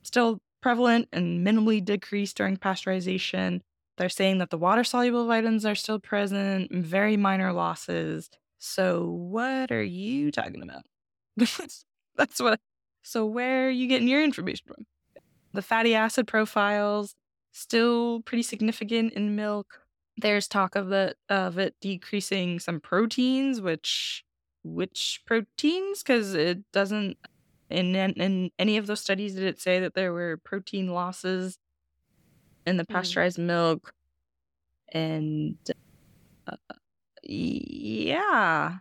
still 0.03 0.39
prevalent 0.61 1.09
and 1.11 1.45
minimally 1.45 1.83
decreased 1.83 2.37
during 2.37 2.57
pasteurization. 2.57 3.61
They're 3.97 4.09
saying 4.09 4.37
that 4.37 4.49
the 4.49 4.57
water 4.57 4.83
soluble 4.83 5.27
vitamins 5.27 5.65
are 5.65 5.75
still 5.75 5.99
present, 5.99 6.71
very 6.71 7.17
minor 7.17 7.51
losses. 7.51 8.29
So, 8.59 9.05
what 9.05 9.71
are 9.71 9.83
you 9.83 10.31
talking 10.31 10.61
about? 10.61 10.83
That's 12.17 12.39
what. 12.41 12.53
I, 12.53 12.57
So, 13.03 13.25
where 13.25 13.67
are 13.67 13.71
you 13.71 13.87
getting 13.87 14.09
your 14.09 14.21
information 14.21 14.65
from? 14.67 14.85
The 15.53 15.61
fatty 15.61 15.95
acid 15.95 16.27
profiles 16.27 17.15
still 17.53 18.21
pretty 18.23 18.43
significant 18.43 19.13
in 19.13 19.35
milk. 19.35 19.81
There's 20.17 20.47
talk 20.47 20.75
of 20.75 20.91
it 20.91 21.17
of 21.29 21.57
it 21.59 21.75
decreasing 21.81 22.59
some 22.59 22.81
proteins, 22.81 23.61
which 23.61 24.23
which 24.63 25.21
proteins? 25.25 26.03
Because 26.03 26.33
it 26.33 26.59
doesn't 26.73 27.17
in, 27.69 27.95
in 27.95 28.51
any 28.59 28.77
of 28.77 28.87
those 28.87 29.01
studies 29.01 29.35
did 29.35 29.43
it 29.45 29.59
say 29.61 29.79
that 29.79 29.93
there 29.95 30.13
were 30.13 30.37
protein 30.43 30.89
losses 30.89 31.57
in 32.65 32.77
the 32.77 32.85
Mm. 32.89 32.93
pasteurized 32.93 33.37
milk 33.39 33.93
and 34.93 35.57
uh, 36.47 36.57
yeah 37.23 38.79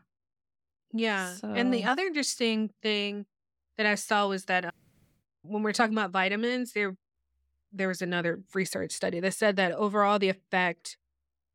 Yeah. 0.98 1.34
And 1.42 1.72
the 1.72 1.84
other 1.84 2.02
interesting 2.04 2.70
thing 2.82 3.26
that 3.76 3.86
I 3.86 3.94
saw 3.94 4.28
was 4.28 4.44
that 4.46 4.64
uh, 4.66 4.70
when 5.42 5.62
we're 5.62 5.72
talking 5.72 5.94
about 5.94 6.10
vitamins, 6.10 6.72
there 6.72 6.96
there 7.72 7.88
was 7.88 8.00
another 8.00 8.40
research 8.54 8.92
study 8.92 9.20
that 9.20 9.34
said 9.34 9.56
that 9.56 9.72
overall 9.72 10.18
the 10.18 10.28
effect 10.30 10.96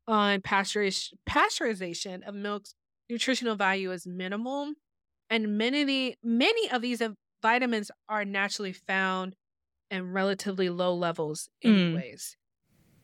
on 0.06 0.40
pasteuriz- 0.40 1.12
pasteurization 1.28 2.22
of 2.26 2.34
milk's 2.34 2.74
nutritional 3.10 3.56
value 3.56 3.90
is 3.90 4.06
minimal, 4.06 4.72
and 5.30 5.56
many 5.58 5.80
of 5.82 5.86
the, 5.88 6.14
many 6.22 6.70
of 6.70 6.80
these 6.82 7.00
uh, 7.02 7.10
vitamins 7.42 7.90
are 8.08 8.24
naturally 8.24 8.72
found 8.72 9.34
in 9.90 10.12
relatively 10.12 10.68
low 10.70 10.94
levels, 10.94 11.48
Mm. 11.64 11.70
anyways. 11.94 12.36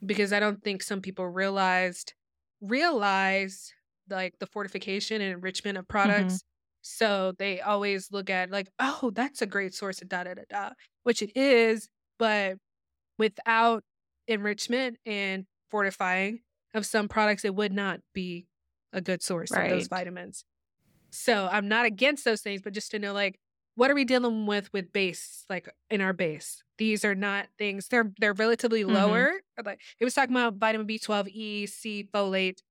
Because 0.05 0.33
I 0.33 0.39
don't 0.39 0.63
think 0.63 0.83
some 0.83 1.01
people 1.01 1.27
realized 1.27 2.15
realize 2.61 3.73
like 4.11 4.39
the 4.39 4.47
fortification 4.47 5.21
and 5.21 5.33
enrichment 5.33 5.79
of 5.79 5.89
products. 5.89 6.43
So 6.83 7.33
they 7.39 7.61
always 7.61 8.11
look 8.13 8.31
at 8.31 8.51
like, 8.51 8.69
oh, 8.79 9.11
that's 9.15 9.43
a 9.43 9.47
great 9.47 9.75
source 9.75 10.01
of 10.03 10.09
da 10.09 10.25
da 10.25 10.35
da 10.35 10.43
da, 10.49 10.71
which 11.03 11.23
it 11.23 11.37
is, 11.37 11.89
but 12.19 12.59
without 13.19 13.85
enrichment 14.29 14.99
and 15.07 15.47
fortifying 15.71 16.41
of 16.75 16.87
some 16.87 17.09
products, 17.09 17.45
it 17.45 17.55
would 17.55 17.73
not 17.73 18.01
be 18.15 18.47
a 18.93 19.01
good 19.01 19.23
source 19.23 19.57
of 19.57 19.69
those 19.69 19.89
vitamins. 19.89 20.45
So 21.13 21.49
I'm 21.51 21.69
not 21.69 21.87
against 21.87 22.25
those 22.25 22.43
things, 22.43 22.61
but 22.63 22.73
just 22.73 22.91
to 22.93 22.99
know 22.99 23.13
like 23.13 23.39
what 23.75 23.91
are 23.91 23.95
we 23.95 24.05
dealing 24.05 24.47
with 24.47 24.73
with 24.73 24.93
base, 24.93 25.45
like 25.49 25.69
in 25.89 26.01
our 26.01 26.13
base? 26.13 26.63
These 26.79 27.05
are 27.05 27.15
not 27.15 27.49
things. 27.59 27.89
They're 27.89 28.13
they're 28.19 28.33
relatively 28.35 28.83
Mhm. 28.85 28.93
lower. 28.93 29.33
Like 29.65 29.81
it 30.01 30.05
was 30.05 30.15
talking 30.15 30.35
about 30.35 30.55
vitamin 30.57 30.87
B12, 30.87 31.29
E, 31.29 31.67
C, 31.67 32.09
folate, 32.13 32.63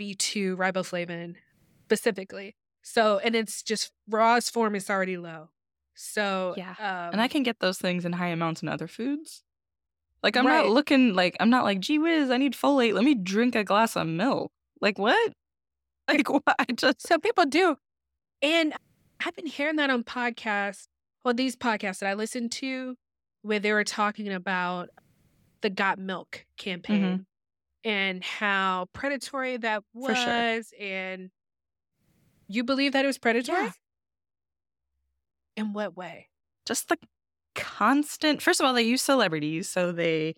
B2, 0.00 0.56
riboflavin 0.56 1.36
specifically. 1.84 2.54
So 2.82 3.18
and 3.18 3.34
it's 3.36 3.62
just 3.62 3.92
raw's 4.08 4.50
form 4.50 4.74
is 4.74 4.90
already 4.90 5.16
low. 5.16 5.50
So 5.94 6.54
Yeah. 6.56 6.70
um, 6.78 7.10
and 7.12 7.20
i 7.20 7.28
can 7.28 7.42
get 7.42 7.58
those 7.60 7.78
things 7.78 8.04
in 8.04 8.12
high 8.14 8.28
amounts 8.28 8.62
in 8.62 8.68
other 8.68 8.88
foods 8.88 9.42
like 10.22 10.36
i'm 10.38 10.46
Right. 10.46 10.64
not 10.64 10.70
looking 10.70 11.12
like 11.14 11.36
i'm 11.38 11.50
not 11.50 11.64
like 11.64 11.80
gee 11.80 11.98
whiz 11.98 12.30
i 12.30 12.38
need 12.38 12.54
folate 12.54 12.94
let 12.94 13.04
me 13.04 13.14
drink 13.14 13.54
a 13.54 13.62
glass 13.62 13.94
of 13.94 14.06
milk 14.06 14.50
like 14.80 14.98
what 14.98 15.32
like 16.08 16.30
what 16.30 16.42
i 16.58 16.64
just 16.74 17.06
So 17.06 17.18
people 17.18 17.44
do. 17.44 17.76
And 18.40 18.72
I've 19.24 19.36
been 19.36 19.46
hearing 19.46 19.76
that 19.76 19.90
on 19.90 20.02
podcasts, 20.02 20.86
well, 21.24 21.34
these 21.34 21.54
podcasts 21.54 22.00
that 22.00 22.08
I 22.08 22.14
listen 22.14 22.48
to, 22.48 22.96
where 23.42 23.60
they 23.60 23.72
were 23.72 23.84
talking 23.84 24.32
about 24.32 24.88
the 25.60 25.70
Got 25.70 25.98
Milk 26.00 26.44
campaign 26.56 27.26
and 27.84 28.22
how 28.24 28.86
predatory 28.92 29.56
that 29.58 29.82
Mm-hmm. 29.96 30.02
For 30.04 30.12
was. 30.12 30.18
sure. 30.18 30.46
And 30.80 31.30
you 32.48 32.64
believe 32.64 32.92
that 32.92 33.04
it 33.04 33.08
was 33.08 33.18
predatory? 33.18 33.62
Yeah. 33.64 33.72
In 35.56 35.72
what 35.72 35.96
way? 35.96 36.28
just 36.64 36.88
the 36.88 36.96
constant 37.56 38.40
first 38.40 38.60
of 38.60 38.66
all 38.66 38.72
they 38.72 38.82
use 38.82 39.02
celebrities 39.02 39.68
so 39.68 39.90
they 39.92 40.34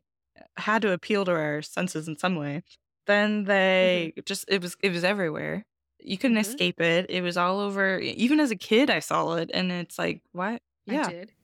had 0.57 0.83
to 0.83 0.90
appeal 0.92 1.24
to 1.24 1.33
our 1.33 1.62
senses 1.62 2.09
in 2.09 2.16
some 2.18 2.35
way 2.37 2.62
then 3.07 3.44
they 3.44 4.12
just 4.26 4.44
it 4.48 4.62
was 4.62 4.76
it 4.80 4.90
was 4.90 5.04
everywhere 5.04 5.64
you 6.00 6.16
couldn't 6.18 6.37
Mhm. 6.37 6.40
escape 6.40 6.80
it 6.80 7.07
it 7.11 7.22
was 7.22 7.37
all 7.37 7.61
over 7.61 7.98
even 7.98 8.40
as 8.40 8.50
a 8.50 8.57
kid 8.57 8.90
i 8.90 9.00
saw 9.00 9.35
it 9.35 9.50
and 9.54 9.70
it's 9.70 9.98
like 9.98 10.22
what 10.33 10.62
I 10.88 10.94
yeah 10.94 11.11
did. 11.11 11.35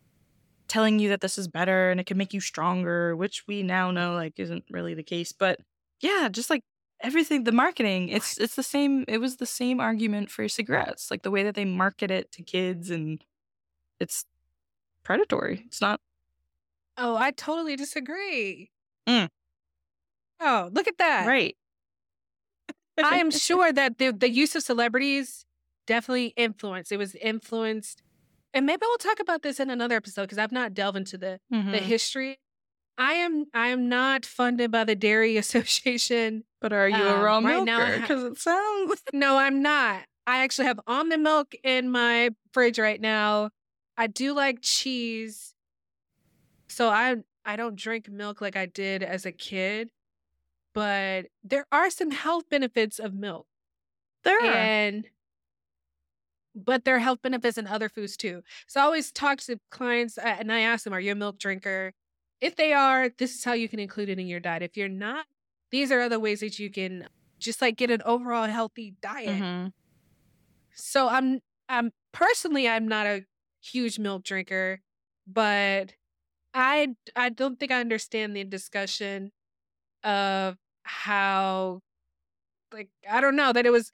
telling 0.69 0.99
you 0.99 1.09
that 1.11 1.21
this 1.21 1.39
is 1.39 1.49
better 1.49 1.91
and 1.91 2.01
it 2.01 2.07
can 2.07 2.17
make 2.17 2.33
you 2.33 2.41
stronger, 2.41 3.17
which 3.17 3.45
we 3.49 3.63
now 3.63 3.91
know 3.91 4.15
like 4.15 4.39
isn't 4.39 4.65
really 4.71 4.95
the 4.95 5.03
case. 5.03 5.33
But 5.33 5.61
yeah, 6.01 6.29
just 6.31 6.51
like 6.51 6.63
everything 7.03 7.45
the 7.45 7.53
marketing 7.53 8.11
it's 8.11 8.39
it's 8.39 8.57
the 8.57 8.63
same 8.63 9.07
it 9.09 9.19
was 9.19 9.37
the 9.39 9.47
same 9.47 9.81
argument 9.81 10.31
for 10.31 10.47
cigarettes 10.49 11.11
like 11.11 11.23
the 11.23 11.31
way 11.31 11.43
that 11.43 11.55
they 11.55 11.65
market 11.65 12.11
it 12.11 12.31
to 12.31 12.43
kids 12.43 12.91
and 12.91 13.25
it's 14.01 14.27
predatory 15.03 15.63
it's 15.67 15.81
not 15.81 16.01
Oh, 16.99 17.17
I 17.17 17.31
totally 17.31 17.77
disagree. 17.77 18.71
Mm. 19.09 19.29
Oh, 20.41 20.71
look 20.73 20.89
at 20.89 20.99
that. 20.99 21.27
right 21.27 21.57
I 23.03 23.17
am 23.17 23.31
sure 23.49 23.73
that 23.73 23.99
the 23.99 24.13
the 24.13 24.31
use 24.31 24.55
of 24.55 24.63
celebrities 24.63 25.45
definitely 25.87 26.35
influenced. 26.37 26.93
It 26.93 26.99
was 26.99 27.15
influenced, 27.17 28.03
and 28.53 28.67
maybe 28.67 28.81
we'll 28.83 28.99
talk 28.99 29.21
about 29.21 29.43
this 29.43 29.59
in 29.61 29.71
another 29.71 29.97
episode 29.97 30.23
because 30.23 30.39
I've 30.39 30.53
not 30.53 30.75
delved 30.75 30.99
into 30.99 31.17
the 31.19 31.41
the 31.51 31.57
Mhm. 31.57 31.81
history. 31.81 32.39
I 33.01 33.15
am 33.15 33.47
I 33.55 33.69
am 33.69 33.89
not 33.89 34.27
funded 34.27 34.71
by 34.71 34.85
the 34.85 34.95
Dairy 34.95 35.37
Association. 35.45 36.45
but 36.61 36.73
are 36.73 36.89
you 36.89 36.97
a 36.97 37.17
um, 37.17 37.23
raw 37.23 37.39
right 37.39 37.65
milker 37.65 37.87
ha- 37.97 38.01
because 38.03 38.23
it 38.25 38.39
sounds 38.39 39.03
No, 39.13 39.39
I'm 39.39 39.63
not. 39.63 40.05
I 40.27 40.43
actually 40.45 40.67
have 40.67 40.79
almond 40.87 41.23
milk 41.23 41.55
in 41.65 41.91
my 41.91 42.31
fridge 42.53 42.79
right 42.79 43.01
now. 43.01 43.51
I 43.97 44.07
do 44.07 44.35
like 44.35 44.59
cheese. 44.61 45.55
So 46.69 46.89
I 46.91 47.17
I 47.45 47.57
don't 47.57 47.75
drink 47.75 48.09
milk 48.11 48.43
like 48.43 48.55
I 48.55 48.67
did 48.67 49.03
as 49.03 49.25
a 49.25 49.33
kid, 49.33 49.91
but 50.75 51.27
there 51.43 51.65
are 51.73 51.89
some 51.91 52.11
health 52.11 52.45
benefits 52.51 52.99
of 52.99 53.15
milk. 53.15 53.47
there 54.25 54.39
are. 54.39 54.55
And 54.55 55.09
but 56.55 56.85
there 56.85 56.97
are 56.97 57.01
health 57.01 57.23
benefits 57.23 57.57
in 57.57 57.67
other 57.67 57.89
foods 57.89 58.17
too. 58.17 58.43
So 58.67 58.81
I 58.81 58.85
always 58.85 59.11
talk 59.11 59.39
to 59.41 59.59
clients 59.71 60.19
uh, 60.19 60.37
and 60.39 60.53
I 60.53 60.61
ask 60.61 60.85
them, 60.85 60.93
"Are 60.93 61.01
you 61.01 61.13
a 61.13 61.15
milk 61.15 61.39
drinker?" 61.39 61.93
If 62.41 62.57
they 62.57 62.73
are, 62.73 63.11
this 63.11 63.35
is 63.35 63.45
how 63.45 63.53
you 63.53 63.69
can 63.69 63.79
include 63.79 64.09
it 64.09 64.19
in 64.19 64.27
your 64.27 64.41
diet. 64.41 64.63
If 64.63 64.77
you're 64.77 64.89
not, 64.89 65.27
these 65.71 65.93
are 65.93 66.01
other 66.01 66.19
ways 66.19 66.41
that 66.41 66.59
you 66.59 66.71
can 66.71 67.09
just 67.39 67.61
like 67.61 67.77
get 67.77 67.91
an 67.91 68.03
overall 68.05 68.47
healthy 68.47 68.95
diet. 69.01 69.43
Mhm. 69.43 69.73
So 70.75 71.09
I'm 71.09 71.41
I'm 71.69 71.93
personally 72.13 72.69
I'm 72.69 72.89
not 72.89 73.07
a 73.07 73.25
huge 73.61 73.99
milk 73.99 74.25
drinker, 74.25 74.81
but 75.27 75.95
I 76.55 76.97
I 77.17 77.31
don't 77.31 77.59
think 77.61 77.73
I 77.73 77.81
understand 77.81 78.37
the 78.37 78.45
discussion 78.45 79.33
of 80.05 80.57
how 80.85 81.81
like 82.73 82.91
I 83.09 83.21
don't 83.21 83.37
know 83.37 83.53
that 83.53 83.67
it 83.67 83.71
was 83.71 83.93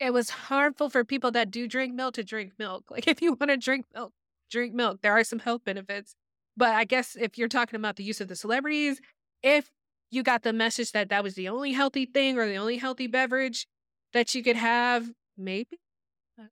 it 0.00 0.12
was 0.12 0.30
harmful 0.30 0.90
for 0.90 1.04
people 1.04 1.30
that 1.32 1.50
do 1.50 1.68
drink 1.68 1.94
milk 1.94 2.14
to 2.14 2.24
drink 2.24 2.54
milk. 2.58 2.90
Like 2.90 3.08
if 3.08 3.22
you 3.22 3.32
want 3.34 3.50
to 3.50 3.56
drink 3.56 3.86
milk, 3.94 4.12
drink 4.50 4.74
milk. 4.74 5.00
There 5.02 5.12
are 5.12 5.24
some 5.24 5.40
health 5.40 5.64
benefits. 5.64 6.16
But 6.56 6.74
I 6.74 6.84
guess 6.84 7.16
if 7.16 7.38
you're 7.38 7.48
talking 7.48 7.76
about 7.76 7.96
the 7.96 8.04
use 8.04 8.20
of 8.20 8.28
the 8.28 8.36
celebrities, 8.36 9.00
if 9.42 9.70
you 10.10 10.22
got 10.22 10.42
the 10.42 10.52
message 10.52 10.92
that 10.92 11.08
that 11.08 11.22
was 11.22 11.34
the 11.34 11.48
only 11.48 11.72
healthy 11.72 12.06
thing 12.06 12.38
or 12.38 12.46
the 12.46 12.56
only 12.56 12.76
healthy 12.76 13.06
beverage 13.06 13.66
that 14.12 14.34
you 14.34 14.42
could 14.42 14.56
have, 14.56 15.10
maybe 15.38 15.78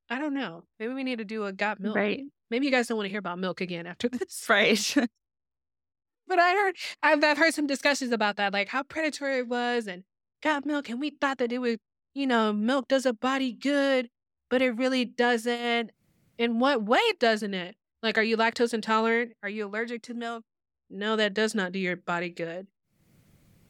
I 0.09 0.19
don't 0.19 0.33
know. 0.33 0.63
Maybe 0.79 0.93
we 0.93 1.03
need 1.03 1.17
to 1.17 1.25
do 1.25 1.45
a 1.45 1.51
got 1.51 1.79
milk. 1.79 1.95
right 1.95 2.21
Maybe 2.49 2.65
you 2.65 2.71
guys 2.71 2.87
don't 2.87 2.97
want 2.97 3.05
to 3.05 3.11
hear 3.11 3.19
about 3.19 3.39
milk 3.39 3.61
again 3.61 3.85
after 3.85 4.09
this. 4.09 4.45
right 4.49 4.95
But 6.27 6.37
I 6.37 6.51
heard 6.51 6.75
I've, 7.01 7.23
I've 7.23 7.37
heard 7.37 7.55
some 7.55 7.65
discussions 7.65 8.11
about 8.11 8.37
that, 8.37 8.53
like 8.53 8.69
how 8.69 8.83
predatory 8.83 9.39
it 9.39 9.47
was 9.47 9.87
and 9.87 10.03
got 10.43 10.65
milk, 10.65 10.87
and 10.87 10.99
we 10.99 11.09
thought 11.09 11.39
that 11.39 11.51
it 11.51 11.57
would, 11.57 11.79
you 12.13 12.27
know, 12.27 12.53
milk 12.53 12.87
does 12.87 13.07
a 13.07 13.13
body 13.13 13.51
good, 13.51 14.09
but 14.49 14.61
it 14.61 14.77
really 14.77 15.05
doesn't. 15.05 15.91
In 16.37 16.59
what 16.59 16.83
way 16.83 17.01
doesn't 17.19 17.53
it? 17.53 17.75
Like, 18.01 18.17
are 18.17 18.23
you 18.23 18.37
lactose 18.37 18.73
intolerant? 18.73 19.33
Are 19.43 19.49
you 19.49 19.65
allergic 19.65 20.03
to 20.03 20.13
milk? 20.13 20.43
No, 20.89 21.15
that 21.15 21.33
does 21.33 21.53
not 21.53 21.71
do 21.71 21.79
your 21.79 21.95
body 21.95 22.29
good. 22.29 22.67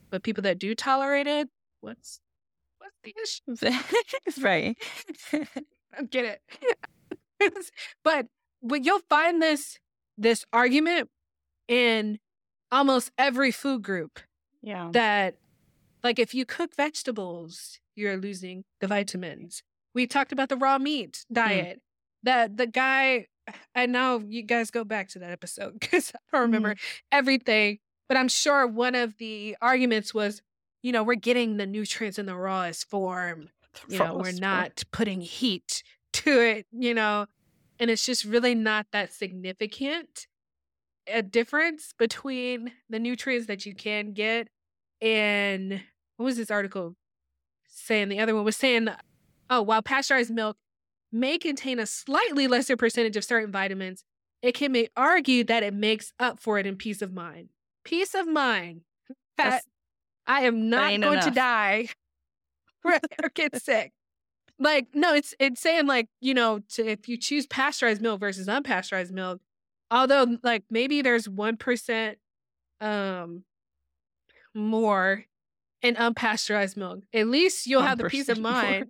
But 0.09 0.23
people 0.23 0.43
that 0.43 0.59
do 0.59 0.73
tolerate 0.75 1.27
it, 1.27 1.49
what's 1.81 2.19
what's 2.79 2.95
the 3.03 3.13
issue? 3.21 4.41
right 4.41 4.77
I 5.33 6.03
get 6.09 6.25
it. 6.25 6.41
But 8.03 8.27
but 8.61 8.83
you'll 8.83 9.01
find 9.09 9.41
this 9.41 9.79
this 10.17 10.45
argument 10.51 11.09
in 11.69 12.19
almost 12.69 13.11
every 13.17 13.51
food 13.51 13.81
group 13.81 14.19
yeah 14.61 14.89
that 14.91 15.37
like 16.03 16.19
if 16.19 16.33
you 16.33 16.45
cook 16.45 16.75
vegetables, 16.75 17.79
you're 17.95 18.17
losing 18.17 18.63
the 18.79 18.87
vitamins. 18.87 19.63
We 19.93 20.07
talked 20.07 20.31
about 20.31 20.49
the 20.49 20.57
raw 20.57 20.77
meat 20.77 21.25
mm. 21.31 21.35
diet. 21.35 21.81
That 22.23 22.57
the 22.57 22.67
guy 22.67 23.27
and 23.75 23.91
now 23.91 24.17
you 24.17 24.43
guys 24.43 24.71
go 24.71 24.83
back 24.83 25.09
to 25.09 25.19
that 25.19 25.31
episode 25.31 25.73
because 25.79 26.11
I 26.15 26.19
don't 26.37 26.41
remember 26.41 26.75
everything. 27.11 27.79
But 28.07 28.17
I'm 28.17 28.27
sure 28.27 28.65
one 28.65 28.95
of 28.95 29.17
the 29.17 29.55
arguments 29.61 30.13
was, 30.13 30.41
you 30.81 30.91
know, 30.91 31.03
we're 31.03 31.15
getting 31.15 31.57
the 31.57 31.67
nutrients 31.67 32.17
in 32.17 32.25
the 32.25 32.35
rawest 32.35 32.89
form 32.89 33.49
you 33.87 33.99
know, 33.99 34.15
we're 34.15 34.31
not 34.31 34.83
putting 34.91 35.21
heat 35.21 35.83
to 36.11 36.41
it, 36.41 36.65
you 36.71 36.93
know, 36.93 37.27
and 37.79 37.89
it's 37.89 38.05
just 38.05 38.25
really 38.25 38.55
not 38.55 38.87
that 38.91 39.13
significant 39.13 40.27
a 41.11 41.21
difference 41.21 41.93
between 41.97 42.71
the 42.89 42.99
nutrients 42.99 43.47
that 43.47 43.65
you 43.65 43.73
can 43.73 44.13
get 44.13 44.47
and 45.01 45.81
what 46.17 46.25
was 46.25 46.37
this 46.37 46.51
article 46.51 46.95
saying? 47.67 48.09
The 48.09 48.19
other 48.19 48.35
one 48.35 48.43
was 48.43 48.57
saying, 48.57 48.89
oh, 49.49 49.61
while 49.61 49.81
pasteurized 49.81 50.31
milk 50.31 50.57
may 51.11 51.37
contain 51.37 51.79
a 51.79 51.85
slightly 51.85 52.47
lesser 52.47 52.77
percentage 52.77 53.17
of 53.17 53.23
certain 53.23 53.51
vitamins, 53.51 54.03
it 54.41 54.53
can 54.53 54.71
be 54.71 54.89
argued 54.95 55.47
that 55.47 55.63
it 55.63 55.73
makes 55.73 56.13
up 56.19 56.39
for 56.39 56.59
it 56.59 56.65
in 56.65 56.75
peace 56.75 57.01
of 57.01 57.13
mind. 57.13 57.49
Peace 57.83 58.13
of 58.15 58.27
mind. 58.27 58.81
That 59.37 59.63
I 60.27 60.41
am 60.41 60.69
not 60.69 60.99
going 60.99 61.21
to 61.21 61.31
die 61.31 61.87
or 62.83 62.99
get 63.33 63.55
sick. 63.63 63.93
Like, 64.59 64.87
no, 64.93 65.13
it's 65.13 65.33
it's 65.39 65.61
saying 65.61 65.87
like, 65.87 66.07
you 66.19 66.33
know, 66.33 66.59
to, 66.73 66.85
if 66.85 67.07
you 67.07 67.17
choose 67.17 67.47
pasteurized 67.47 68.01
milk 68.01 68.19
versus 68.19 68.47
unpasteurized 68.47 69.11
milk, 69.11 69.39
although 69.89 70.37
like 70.43 70.65
maybe 70.69 71.01
there's 71.01 71.29
one 71.29 71.55
percent 71.55 72.17
um 72.81 73.45
more 74.53 75.25
in 75.81 75.95
unpasteurized 75.95 76.75
milk, 76.75 77.03
at 77.13 77.27
least 77.27 77.65
you'll 77.65 77.81
have 77.81 77.97
the 77.97 78.09
peace 78.09 78.27
of 78.27 78.37
1% 78.37 78.41
mind 78.41 78.85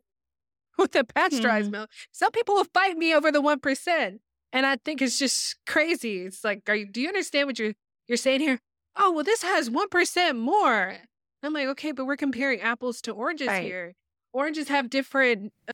with 0.79 0.93
the 0.93 1.03
pasteurized 1.03 1.69
Mhm. 1.69 1.73
milk. 1.73 1.89
Some 2.11 2.31
people 2.31 2.55
will 2.55 2.65
fight 2.73 2.97
me 2.97 3.13
over 3.13 3.31
the 3.31 3.41
one 3.41 3.59
percent. 3.59 4.21
And 4.51 4.65
I 4.65 4.77
think 4.77 5.01
it's 5.01 5.19
just 5.19 5.57
crazy. 5.67 6.23
It's 6.25 6.43
like, 6.43 6.67
are 6.67 6.75
you 6.75 6.87
do 6.87 6.99
you 7.01 7.07
understand 7.07 7.45
what 7.47 7.59
you're 7.59 7.73
you're 8.07 8.17
saying 8.17 8.39
here? 8.39 8.59
Oh, 8.95 9.11
well, 9.11 9.23
this 9.23 9.43
has 9.43 9.69
one 9.69 9.89
percent 9.89 10.37
more. 10.39 10.97
I'm 11.43 11.53
like, 11.53 11.67
okay, 11.67 11.91
but 11.91 12.05
we're 12.05 12.17
comparing 12.17 12.59
apples 12.59 13.01
to 13.03 13.11
oranges 13.11 13.47
Right. 13.47 13.63
here. 13.63 13.93
Oranges 14.33 14.67
have 14.67 14.89
different 14.89 15.53
uh, 15.67 15.73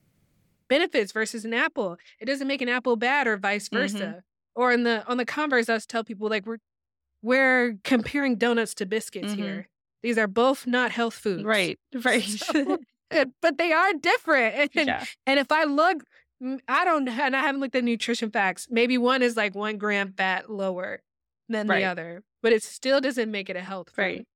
benefits 0.68 1.12
versus 1.12 1.46
an 1.46 1.54
apple. 1.54 1.98
It 2.20 2.26
doesn't 2.26 2.48
make 2.48 2.62
an 2.62 2.70
apple 2.70 2.96
bad 2.98 3.28
or 3.28 3.38
vice 3.38 3.70
versa. 3.70 4.24
Or 4.56 4.72
in 4.72 4.84
the 4.84 5.06
on 5.08 5.18
the 5.18 5.26
converse, 5.26 5.70
I 5.70 5.74
was 5.76 5.86
tell 5.86 6.04
people 6.04 6.30
like 6.30 6.46
we're 6.46 6.60
we're 7.22 7.78
comparing 7.84 8.36
donuts 8.38 8.74
to 8.76 8.86
biscuits 8.86 9.34
Mhm. 9.34 9.38
here. 9.38 9.70
These 10.04 10.18
are 10.18 10.28
both 10.28 10.68
not 10.68 10.92
health 10.92 11.16
foods. 11.16 11.44
right 11.44 11.80
right 12.04 12.24
So, 12.24 12.80
but 13.42 13.58
they 13.58 13.72
are 13.72 13.94
different. 13.94 14.56
And, 14.76 14.88
yeah 14.88 15.06
and 15.26 15.40
if 15.40 15.52
I 15.52 15.64
look, 15.64 16.04
mm, 16.44 16.60
I 16.68 16.86
don't, 16.86 17.08
and 17.08 17.36
I 17.36 17.42
haven't 17.42 17.62
looked 17.62 17.76
at 17.76 17.84
nutrition 17.84 18.30
facts. 18.32 18.68
Maybe 18.70 18.98
one 18.98 19.22
is 19.22 19.36
like 19.38 19.56
one 19.56 19.78
gram 19.78 20.14
fat 20.18 20.50
lower 20.50 21.02
than 21.50 21.68
Right. 21.68 21.80
the 21.82 21.86
other, 21.86 22.24
but 22.44 22.52
it 22.54 22.64
still 22.64 23.00
doesn't 23.02 23.32
make 23.32 23.50
it 23.50 23.56
a 23.56 23.62
health 23.62 23.90
food. 23.92 24.02
Right. 24.02 24.28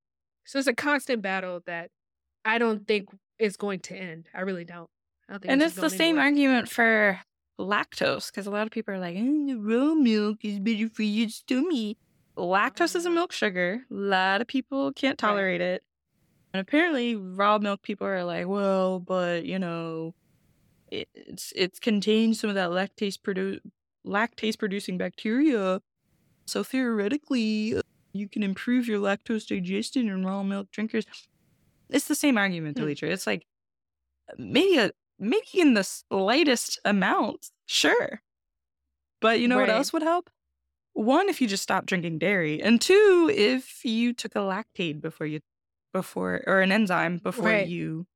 So 0.45 0.59
it's 0.59 0.67
a 0.67 0.73
constant 0.73 1.21
battle 1.21 1.61
that 1.65 1.89
I 2.45 2.57
don't 2.57 2.87
think 2.87 3.09
is 3.37 3.55
going 3.57 3.79
to 3.81 3.95
end. 3.95 4.29
I 4.33 4.41
really 4.41 4.65
don't. 4.65 4.89
I 5.27 5.33
don't 5.33 5.41
think 5.41 5.51
and 5.51 5.61
it's 5.61 5.73
it's 5.73 5.81
the 5.81 5.89
same 5.89 6.17
anywhere. 6.17 6.23
argument 6.25 6.69
for 6.69 7.19
lactose 7.59 8.31
because 8.31 8.47
a 8.47 8.51
lot 8.51 8.65
of 8.65 8.71
people 8.71 8.93
are 8.93 8.99
like 8.99 9.15
"Eh, 9.17 9.53
raw 9.57 9.93
milk 9.93 10.39
is 10.43 10.59
better 10.59 10.87
for 10.89 11.03
your 11.03 11.29
stomach 11.29 11.97
lactose 12.37 12.95
is 12.95 13.05
a 13.05 13.09
milk 13.09 13.33
sugar 13.33 13.81
a 13.91 13.93
lot 13.93 14.39
of 14.39 14.47
people 14.47 14.93
can't 14.93 15.21
Right. 15.21 15.29
tolerate 15.29 15.59
it 15.61 15.83
and 16.53 16.61
apparently 16.61 17.15
raw 17.15 17.57
milk 17.57 17.81
people 17.81 18.07
are 18.07 18.23
like 18.23 18.47
well 18.47 18.99
but 18.99 19.45
you 19.45 19.59
know 19.59 20.13
it, 20.91 21.07
it's 21.13 21.53
it 21.55 21.79
contains 21.81 22.39
some 22.39 22.49
of 22.49 22.55
that 22.55 22.69
lactase 22.69 23.17
produ- 23.19 23.59
lactase 24.05 24.57
producing 24.57 24.97
bacteria 24.97 25.81
so 26.45 26.63
theoretically 26.63 27.75
uh, 27.75 27.81
you 28.13 28.27
can 28.27 28.41
improve 28.43 28.87
your 28.87 28.99
lactose 28.99 29.45
digestion 29.47 30.09
in 30.09 30.25
raw 30.25 30.41
milk 30.43 30.69
drinkers 30.71 31.05
it's 31.89 32.07
the 32.07 32.15
same 32.15 32.37
argument 32.37 32.77
Hmm. 32.77 32.85
Delitra. 32.85 33.09
it's 33.09 33.27
like 33.27 33.45
maybe 34.37 34.77
a 34.77 34.91
maybe 35.19 35.47
in 35.55 35.73
the 35.73 35.83
slightest 35.83 36.79
amount, 36.85 37.49
sure. 37.65 38.21
But 39.21 39.39
you 39.39 39.47
know 39.47 39.57
what 39.57 39.69
else 39.69 39.91
would 39.91 40.01
help? 40.01 40.29
One, 40.93 41.27
if 41.29 41.41
you 41.41 41.47
just 41.47 41.63
stop 41.63 41.85
drinking 41.85 42.19
dairy, 42.19 42.61
and 42.61 42.79
two, 42.79 43.29
if 43.33 43.83
you 43.83 44.13
took 44.13 44.35
a 44.35 44.39
lactase 44.39 45.01
before 45.01 45.27
you 45.27 45.41
before 45.93 46.41
or 46.47 46.61
an 46.61 46.71
enzyme 46.71 47.17
before 47.17 47.45
Right. 47.45 47.67
you 47.67 48.07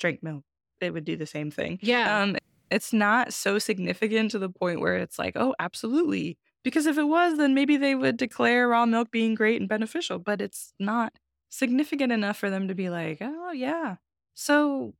drink 0.00 0.22
milk, 0.22 0.44
it 0.80 0.92
would 0.92 1.04
do 1.04 1.16
the 1.16 1.26
same 1.26 1.50
thing. 1.50 1.78
Yeah. 1.82 2.22
Um, 2.22 2.36
it's 2.70 2.92
not 2.92 3.32
so 3.32 3.58
significant 3.58 4.30
to 4.32 4.38
the 4.38 4.50
point 4.50 4.80
where 4.80 4.96
it's 4.96 5.18
like, 5.18 5.34
oh, 5.36 5.54
absolutely, 5.58 6.38
Because 6.64 6.86
if 6.86 6.98
it 6.98 7.04
was, 7.04 7.38
then 7.38 7.54
maybe 7.54 7.76
they 7.78 7.94
would 7.94 8.16
declare 8.18 8.68
raw 8.68 8.84
milk 8.86 9.10
being 9.10 9.34
great 9.34 9.60
and 9.60 9.68
beneficial, 9.68 10.18
but 10.18 10.40
it's 10.42 10.74
not 10.78 11.14
significant 11.48 12.12
enough 12.12 12.36
for 12.36 12.50
them 12.50 12.68
to 12.68 12.74
be 12.74 12.90
like, 12.90 13.18
oh, 13.22 13.52
yeah. 13.52 13.96
So 14.34 14.94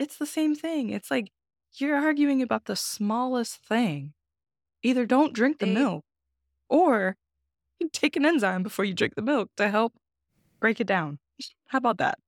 it's 0.00 0.16
the 0.18 0.26
same 0.26 0.54
thing. 0.56 0.90
It's 0.90 1.10
like 1.10 1.30
you're 1.74 1.96
arguing 1.96 2.42
about 2.42 2.64
the 2.64 2.76
smallest 2.76 3.56
thing. 3.64 4.14
Either 4.82 5.06
don't 5.06 5.32
drink 5.34 5.58
the 5.58 5.66
milk 5.66 6.04
or 6.68 7.16
take 7.92 8.16
an 8.16 8.26
enzyme 8.26 8.62
before 8.62 8.84
you 8.84 8.94
drink 8.94 9.14
the 9.16 9.22
milk 9.22 9.50
to 9.56 9.68
help 9.70 9.94
break 10.60 10.80
it 10.80 10.86
down. 10.86 11.18
How 11.68 11.78
about 11.78 11.98
that? 11.98 12.18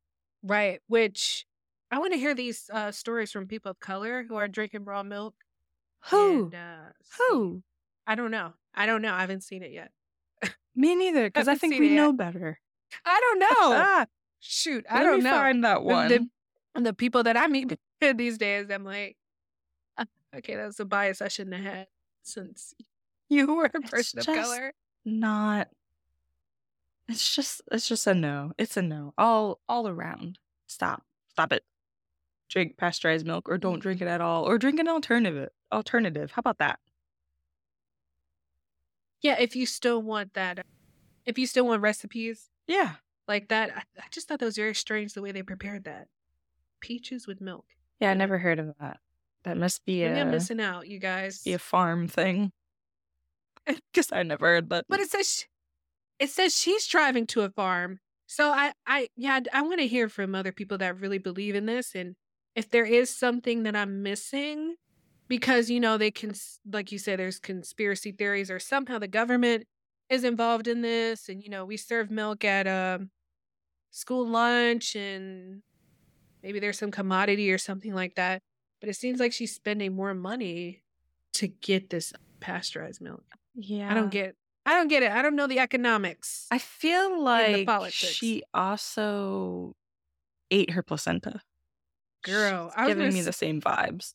Right. 0.43 0.81
Which 0.89 1.47
I 1.91 1.99
want 1.99 2.13
to 2.13 2.19
hear 2.19 2.35
these 2.35 2.69
uh, 2.73 2.91
stories 2.93 3.31
from 3.33 3.47
people 3.47 3.71
of 3.71 3.81
color 3.81 4.25
who 4.29 4.37
are 4.37 4.49
drinking 4.49 4.85
raw 4.85 5.03
milk. 5.03 5.35
Who? 6.11 6.45
And, 6.45 6.55
uh. 6.55 6.93
Who? 7.19 7.63
I 8.07 8.15
don't 8.15 8.31
know. 8.31 8.53
I 8.75 8.87
don't 8.87 9.03
know. 9.03 9.15
I 9.15 9.21
haven't 9.21 9.43
seen 9.43 9.63
it 9.63 9.73
yet. 9.73 9.91
Me 10.77 10.95
neither, 10.95 11.25
because 11.29 11.49
I 11.49 11.53
Haven't 11.53 11.71
think 11.71 11.81
we 11.81 11.87
it 11.87 11.91
yet. 11.93 11.97
know 11.97 12.13
better. 12.13 12.59
I 13.05 13.21
don't 13.21 13.39
know. 13.41 13.47
ah, 13.77 14.07
Shoot. 14.41 14.85
I 14.91 14.99
let 14.99 15.05
don't 15.11 15.23
know. 15.23 15.31
find 15.31 15.65
that 15.65 15.77
The- 15.77 15.81
one. 15.85 16.09
The, 16.09 16.29
and 16.75 16.85
the 16.85 16.93
people 16.93 17.23
that 17.23 17.37
I 17.37 17.47
meet 17.47 17.79
these 18.17 18.37
days, 18.37 18.67
I'm 18.71 18.85
like, 18.85 19.17
"Ah, 19.97 20.05
okay, 20.37 20.57
that's 20.57 20.81
a 20.81 20.85
bias 20.85 21.23
I 21.23 21.29
shouldn't 21.29 21.55
have 21.57 21.65
had 21.65 21.87
since 22.23 22.75
you 23.29 23.55
were 23.55 23.67
a 23.73 23.81
person 23.81 24.19
of 24.19 24.27
color. 24.27 24.73
Not. 25.05 25.69
It's 27.09 27.35
just. 27.35 27.61
It's 27.71 27.87
just 27.89 28.07
a 28.07 28.15
no. 28.15 28.53
It's 28.59 28.77
a 28.77 28.83
no. 28.83 29.13
All 29.19 29.61
all 29.69 29.87
around. 29.89 30.39
Stop. 30.67 31.03
Stop 31.31 31.53
it. 31.53 31.65
Drink 32.49 32.77
pasteurized 32.77 33.27
milk, 33.27 33.49
or 33.49 33.59
don't 33.59 33.81
drink 33.81 34.01
it 34.01 34.09
at 34.09 34.21
all, 34.21 34.45
or 34.45 34.59
drink 34.59 34.79
an 34.79 34.89
alternative. 34.89 35.51
Alternative. 35.73 36.31
How 36.31 36.41
about 36.41 36.59
that? 36.59 36.79
Yeah, 39.23 39.37
if 39.41 39.57
you 39.57 39.67
still 39.67 40.03
want 40.03 40.35
that, 40.35 40.59
uh, 40.59 40.63
if 41.25 41.39
you 41.39 41.47
still 41.47 41.67
want 41.67 41.83
recipes 41.83 42.51
Yeah. 42.67 42.97
like 43.27 43.49
that, 43.49 43.71
I, 43.75 43.81
I 43.99 44.05
just 44.11 44.29
thought 44.29 44.39
that 44.41 44.45
was 44.45 44.57
very 44.57 44.75
strange 44.75 45.15
the 45.15 45.23
way 45.23 45.33
they 45.33 45.43
prepared 45.43 45.85
that. 45.85 46.09
Peaches 46.81 47.27
with 47.27 47.41
milk. 47.41 47.65
Yeah, 48.01 48.11
I 48.11 48.15
never 48.15 48.37
heard 48.39 48.59
of 48.59 48.75
that. 48.81 48.99
That 49.45 49.57
must 49.57 49.85
be 49.87 50.03
Maybe 50.03 50.21
I'm 50.21 50.31
missing 50.31 50.61
out, 50.61 50.87
you 50.89 50.99
guys. 50.99 51.43
be 51.43 51.55
a 51.55 51.59
farm 51.59 52.09
thing. 52.09 52.53
Because 53.67 54.13
I 54.13 54.23
never 54.25 54.47
heard 54.47 54.69
that. 54.71 54.85
But 54.91 55.01
it 55.01 55.11
says 55.11 55.47
it 56.19 56.31
says 56.31 56.57
she's 56.57 56.87
driving 56.87 57.27
to 57.29 57.43
a 57.43 57.51
farm. 57.51 58.01
So 58.27 58.51
I 58.51 58.73
I 58.87 59.09
yeah, 59.17 59.41
I 59.53 59.63
want 59.63 59.81
to 59.81 59.87
hear 59.87 60.09
from 60.09 60.35
other 60.35 60.53
people 60.53 60.79
that 60.79 61.01
really 61.01 61.19
believe 61.19 61.55
in 61.55 61.67
this 61.67 61.95
and 61.95 62.17
if 62.55 62.71
there 62.71 62.85
is 62.85 63.11
something 63.11 63.65
that 63.65 63.77
I'm 63.77 64.03
missing 64.03 64.77
because 65.29 65.71
you 65.71 65.81
know 65.81 65.99
they 65.99 66.11
can 66.11 66.33
like 66.71 66.93
you 66.93 66.99
said 66.99 67.19
there's 67.19 67.39
conspiracy 67.39 68.13
theories 68.13 68.51
or 68.51 68.59
somehow 68.59 68.99
the 68.99 69.09
government 69.09 69.65
is 70.09 70.25
involved 70.25 70.69
in 70.69 70.83
this 70.83 71.29
and 71.29 71.43
you 71.43 71.49
know 71.51 71.65
we 71.65 71.77
serve 71.77 72.11
milk 72.11 72.45
at 72.45 72.67
a 72.67 73.07
school 73.91 74.27
lunch 74.27 74.95
and 74.97 75.63
maybe 76.43 76.61
there's 76.61 76.79
some 76.79 76.91
commodity 76.91 77.51
or 77.51 77.59
something 77.59 77.95
like 77.95 78.15
that 78.17 78.43
but 78.81 78.89
it 78.89 78.95
seems 78.95 79.19
like 79.19 79.33
she's 79.33 79.55
spending 79.55 79.95
more 79.95 80.15
money 80.15 80.83
to 81.33 81.49
get 81.49 81.91
this 81.91 82.13
pasteurized 82.41 83.01
milk 83.01 83.25
yeah, 83.55 83.91
I 83.91 83.95
don't 83.95 84.11
get 84.11 84.37
I 84.67 84.73
don't 84.75 84.89
get 84.89 85.03
it. 85.03 85.11
I 85.13 85.21
don't 85.23 85.37
know 85.37 85.47
the 85.47 85.59
economics. 85.59 86.47
I 86.51 86.59
feel 86.59 87.21
like 87.23 87.67
politics. 87.67 87.95
she 87.97 88.43
also 88.55 89.75
ate 90.51 90.71
her 90.71 90.83
placenta. 90.83 91.41
Girl, 92.25 92.69
She's 92.71 92.75
I 92.79 92.87
was 92.87 92.95
giving 92.95 93.13
me 93.13 93.21
s- 93.21 93.27
the 93.27 93.33
same 93.33 93.61
vibes. 93.61 94.15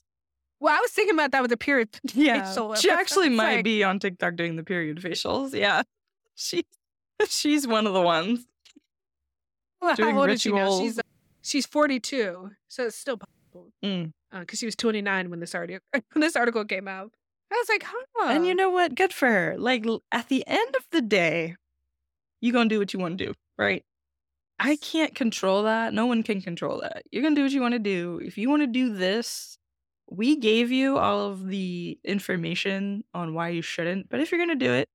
well, 0.59 0.75
I 0.75 0.79
was 0.81 0.89
thinking 0.91 1.13
about 1.15 1.31
that 1.31 1.41
with 1.43 1.51
the 1.51 1.57
period. 1.57 1.89
Yeah, 2.13 2.43
facial 2.47 2.73
she 2.75 2.89
actually 2.89 3.29
might 3.29 3.57
like- 3.57 3.63
be 3.65 3.83
on 3.83 3.99
TikTok 3.99 4.35
doing 4.35 4.55
the 4.55 4.63
period 4.63 4.97
facials. 4.99 5.53
Yeah, 5.53 5.83
she 6.35 6.65
she's 7.27 7.67
one 7.67 7.85
of 7.85 7.93
the 7.93 8.01
ones. 8.01 8.45
Well, 9.81 9.95
doing 9.95 10.15
How 10.15 10.21
old 10.21 10.29
is 10.31 10.41
she 10.41 10.49
now? 10.51 10.55
rituals. 10.63 10.81
She's 10.81 10.99
uh, 10.99 11.01
she's 11.43 11.65
42, 11.67 12.51
so 12.67 12.85
it's 12.87 12.95
still 12.97 13.17
possible. 13.17 13.71
Mm. 13.83 14.11
Because 14.39 14.59
she 14.59 14.65
was 14.65 14.75
29 14.75 15.29
when 15.29 15.39
this 15.39 15.53
article 15.55 15.85
when 16.13 16.21
this 16.21 16.35
article 16.35 16.65
came 16.65 16.87
out. 16.87 17.13
I 17.51 17.55
was 17.55 17.69
like, 17.69 17.83
huh. 17.85 18.29
And 18.29 18.45
you 18.45 18.53
know 18.53 18.69
what? 18.69 18.95
Good 18.95 19.13
for 19.13 19.27
her. 19.27 19.55
Like 19.57 19.85
at 20.11 20.29
the 20.29 20.43
end 20.47 20.75
of 20.75 20.85
the 20.91 21.01
day, 21.01 21.55
you 22.41 22.53
gonna 22.53 22.69
do 22.69 22.79
what 22.79 22.93
you 22.93 22.99
want 22.99 23.17
to 23.17 23.25
do, 23.25 23.33
right? 23.57 23.83
I 24.59 24.75
can't 24.75 25.15
control 25.15 25.63
that. 25.63 25.93
No 25.93 26.05
one 26.05 26.21
can 26.23 26.41
control 26.41 26.81
that. 26.81 27.03
You're 27.11 27.23
gonna 27.23 27.35
do 27.35 27.43
what 27.43 27.51
you 27.51 27.61
want 27.61 27.73
to 27.73 27.79
do. 27.79 28.19
If 28.23 28.37
you 28.37 28.49
want 28.49 28.61
to 28.61 28.67
do 28.67 28.93
this, 28.93 29.57
we 30.09 30.35
gave 30.35 30.71
you 30.71 30.97
all 30.97 31.21
of 31.21 31.47
the 31.47 31.97
information 32.03 33.03
on 33.13 33.33
why 33.33 33.49
you 33.49 33.61
shouldn't. 33.61 34.09
But 34.09 34.19
if 34.19 34.31
you're 34.31 34.41
gonna 34.41 34.55
do 34.55 34.73
it, 34.73 34.89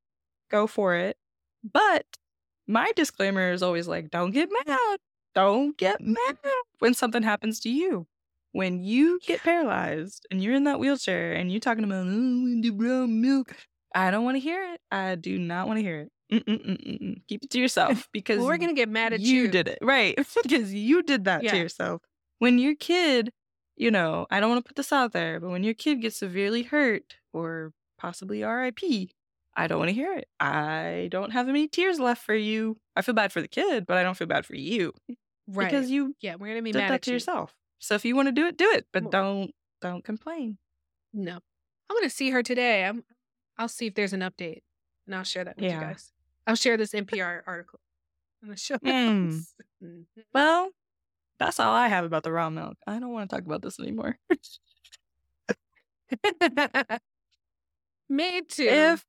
go 0.51 0.67
for 0.67 0.95
it. 0.97 1.17
But 1.65 2.05
my 2.67 2.93
disclaimer 2.95 3.53
is 3.53 3.63
always 3.63 3.89
like, 3.89 4.11
don't 4.11 4.33
get 4.33 4.49
mad. 4.67 4.99
Don't 5.35 5.77
get 5.77 6.01
mad 6.01 6.39
when 6.79 6.95
something 6.95 7.23
happens 7.23 7.59
to 7.61 7.71
you. 7.71 8.07
When 8.55 8.85
you 8.85 9.19
get 9.27 9.43
paralyzed 9.43 10.29
and 10.31 10.41
you're 10.41 10.55
in 10.55 10.63
that 10.63 10.79
wheelchair 10.79 11.33
and 11.33 11.51
you're 11.51 11.59
talking 11.59 11.83
about, 11.83 12.07
oh, 12.07 12.61
do 12.61 12.73
brown 12.73 13.21
milk, 13.21 13.53
I 13.93 14.13
don't 14.13 14.23
want 14.23 14.37
to 14.37 14.41
hear 14.41 14.73
it. 14.75 14.81
I 14.93 15.17
do 15.17 15.39
not 15.41 15.67
want 15.67 15.79
to 15.79 15.83
hear 15.83 16.03
it. 16.03 16.13
Mm-mm-mm-mm. 16.33 17.17
Keep 17.27 17.43
it 17.43 17.51
to 17.51 17.59
yourself 17.59 18.09
because 18.13 18.39
well, 18.39 18.47
we're 18.47 18.59
gonna 18.59 18.73
get 18.73 18.89
mad 18.89 19.13
at 19.13 19.19
you. 19.19 19.43
you 19.43 19.49
did 19.49 19.67
it. 19.67 19.79
Right. 19.83 20.17
because 20.45 20.73
you 20.73 21.03
did 21.03 21.25
that 21.25 21.43
Yeah. 21.43 21.51
to 21.51 21.57
yourself. 21.57 22.03
When 22.39 22.61
your 22.61 22.77
kid, 22.77 23.33
you 23.77 23.91
know, 23.91 24.29
I 24.31 24.39
don't 24.39 24.51
want 24.51 24.65
to 24.65 24.69
put 24.69 24.77
this 24.77 24.93
out 24.93 25.11
there, 25.13 25.41
but 25.41 25.51
when 25.51 25.65
your 25.65 25.75
kid 25.75 26.01
gets 26.01 26.17
severely 26.17 26.63
hurt 26.63 27.17
or 27.33 27.73
possibly 27.99 28.45
RIP, 28.45 29.11
I 29.57 29.67
don't 29.67 29.81
want 29.81 29.89
to 29.89 29.95
hear 29.95 30.13
it. 30.17 30.29
I 30.39 31.09
don't 31.11 31.33
have 31.33 31.49
any 31.49 31.67
tears 31.67 31.99
left 31.99 32.25
for 32.25 32.37
you. 32.37 32.77
I 32.95 33.03
feel 33.03 33.17
bad 33.17 33.33
for 33.33 33.43
the 33.43 33.49
kid, 33.49 33.85
but 33.85 33.97
I 33.97 34.05
don't 34.05 34.17
feel 34.17 34.29
bad 34.29 34.47
for 34.47 34.55
you 34.55 34.93
right. 35.49 35.69
because 35.69 35.91
you 35.91 36.15
yeah, 36.21 36.37
we're 36.37 36.49
gonna 36.49 36.63
be 36.63 36.71
did 36.71 36.79
mad 36.79 36.91
that 36.91 36.95
at 36.95 37.03
to 37.03 37.11
you. 37.11 37.15
yourself. 37.15 37.53
So 37.79 37.95
if 37.95 38.05
you 38.05 38.17
want 38.17 38.29
to 38.29 38.33
do 38.33 38.47
it, 38.47 38.57
do 38.57 38.71
it, 38.71 38.87
but 38.93 39.11
don't 39.11 39.53
don't 39.81 40.05
complain. 40.05 40.59
No, 41.13 41.35
I'm 41.91 41.97
gonna 41.97 42.11
see 42.11 42.31
her 42.31 42.43
today. 42.43 42.85
I'm. 42.85 43.05
I'll 43.59 43.69
see 43.69 43.87
if 43.87 43.95
there's 43.95 44.13
an 44.13 44.21
update, 44.21 44.63
and 45.07 45.15
I'll 45.15 45.25
share 45.25 45.45
that 45.45 45.57
with 45.57 45.65
Yeah. 45.67 45.75
you 45.75 45.81
guys. 45.81 46.13
I'll 46.47 46.57
share 46.57 46.77
this 46.77 46.93
NPR 46.93 47.43
article 47.47 47.81
on 48.43 48.51
the 48.51 48.57
show. 48.57 48.77
Mm. 48.85 49.45
Well, 50.33 50.71
that's 51.39 51.61
all 51.61 51.75
I 51.75 51.89
have 51.89 52.07
about 52.07 52.23
the 52.23 52.33
raw 52.33 52.49
milk. 52.49 52.79
I 52.87 52.99
don't 52.99 53.13
want 53.13 53.29
to 53.29 53.37
talk 53.37 53.45
about 53.45 53.61
this 53.61 53.79
anymore. 53.79 54.19
Me 58.09 58.43
too. 58.49 58.67
if 58.69 59.05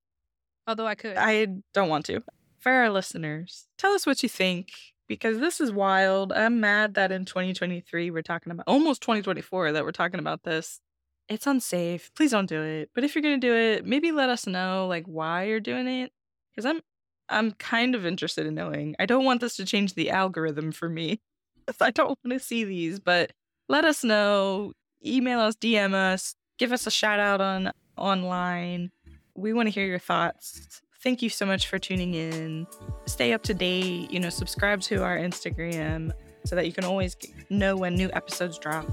although 0.68 0.88
I 0.88 0.96
could. 0.96 1.18
I 1.18 1.48
don't 1.74 1.90
want 1.90 2.06
to. 2.08 2.22
For 2.60 2.72
our 2.72 2.90
listeners, 2.90 3.68
tell 3.78 3.94
us 3.94 4.06
what 4.06 4.24
you 4.24 4.30
think 4.30 4.70
because 5.08 5.40
this 5.40 5.60
is 5.62 5.72
wild. 5.72 6.32
I'm 6.32 6.60
mad 6.60 6.96
that 6.96 7.12
in 7.12 7.26
2023 7.26 8.12
we're 8.12 8.22
talking 8.22 8.52
about 8.52 8.66
almost 8.68 9.02
2024 9.02 9.74
that 9.74 9.84
we're 9.84 9.92
talking 9.92 10.20
about 10.20 10.44
this. 10.44 10.80
It's 11.28 11.48
unsafe. 11.48 12.12
Please 12.16 12.32
don't 12.32 12.48
do 12.48 12.62
it. 12.62 12.92
But 12.94 13.04
if 13.04 13.16
you're 13.16 13.22
going 13.22 13.40
to 13.40 13.48
do 13.48 13.54
it, 13.56 13.86
maybe 13.86 14.12
let 14.12 14.30
us 14.30 14.46
know 14.46 14.88
like 14.88 15.06
why 15.06 15.46
you're 15.46 15.60
doing 15.60 15.88
it 15.88 16.12
cuz 16.56 16.66
I'm 16.66 16.82
I'm 17.30 17.52
kind 17.54 17.96
of 17.96 18.06
interested 18.06 18.46
in 18.46 18.56
knowing. 18.56 18.96
I 19.00 19.06
don't 19.06 19.26
want 19.26 19.42
this 19.42 19.56
to 19.58 19.66
change 19.66 19.96
the 19.96 20.12
algorithm 20.12 20.72
for 20.72 20.90
me. 20.90 21.22
I 21.82 21.92
don't 21.92 22.20
want 22.24 22.40
to 22.40 22.40
see 22.40 22.64
these, 22.64 23.00
but 23.00 23.34
let 23.68 23.86
us 23.86 24.04
know. 24.04 24.74
Email 25.04 25.40
us, 25.40 25.56
DM 25.56 25.94
us, 25.94 26.36
give 26.58 26.72
us 26.72 26.88
a 26.88 26.92
shout 26.92 27.20
out 27.20 27.42
on 27.42 27.72
online. 27.98 28.92
We 29.36 29.54
want 29.54 29.68
to 29.68 29.72
hear 29.72 29.86
your 29.86 30.00
thoughts. 30.00 30.82
Thank 31.06 31.22
you 31.22 31.30
so 31.30 31.46
much 31.46 31.68
for 31.68 31.78
tuning 31.78 32.16
in. 32.16 32.66
Stay 33.06 33.32
up 33.34 33.44
to 33.44 33.54
date, 33.54 34.10
you 34.10 34.20
know, 34.20 34.32
subscribe 34.32 34.82
to 34.82 35.04
our 35.04 35.16
Instagram 35.16 36.12
so 36.46 36.56
that 36.56 36.66
you 36.66 36.74
can 36.74 36.84
always 36.84 37.16
know 37.52 37.78
when 37.78 37.94
new 37.94 38.10
episodes 38.14 38.58
drop. 38.58 38.88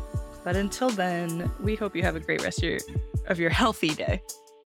But 0.45 0.55
until 0.55 0.91
then, 0.91 1.51
we 1.59 1.75
hope 1.75 1.97
you 1.97 2.03
have 2.03 2.15
a 2.15 2.21
great 2.21 2.43
rest 2.43 2.59
of 2.59 2.65
your, 2.65 2.79
of 3.29 3.41
your 3.41 3.49
healthy 3.49 3.95
day. 3.95 4.21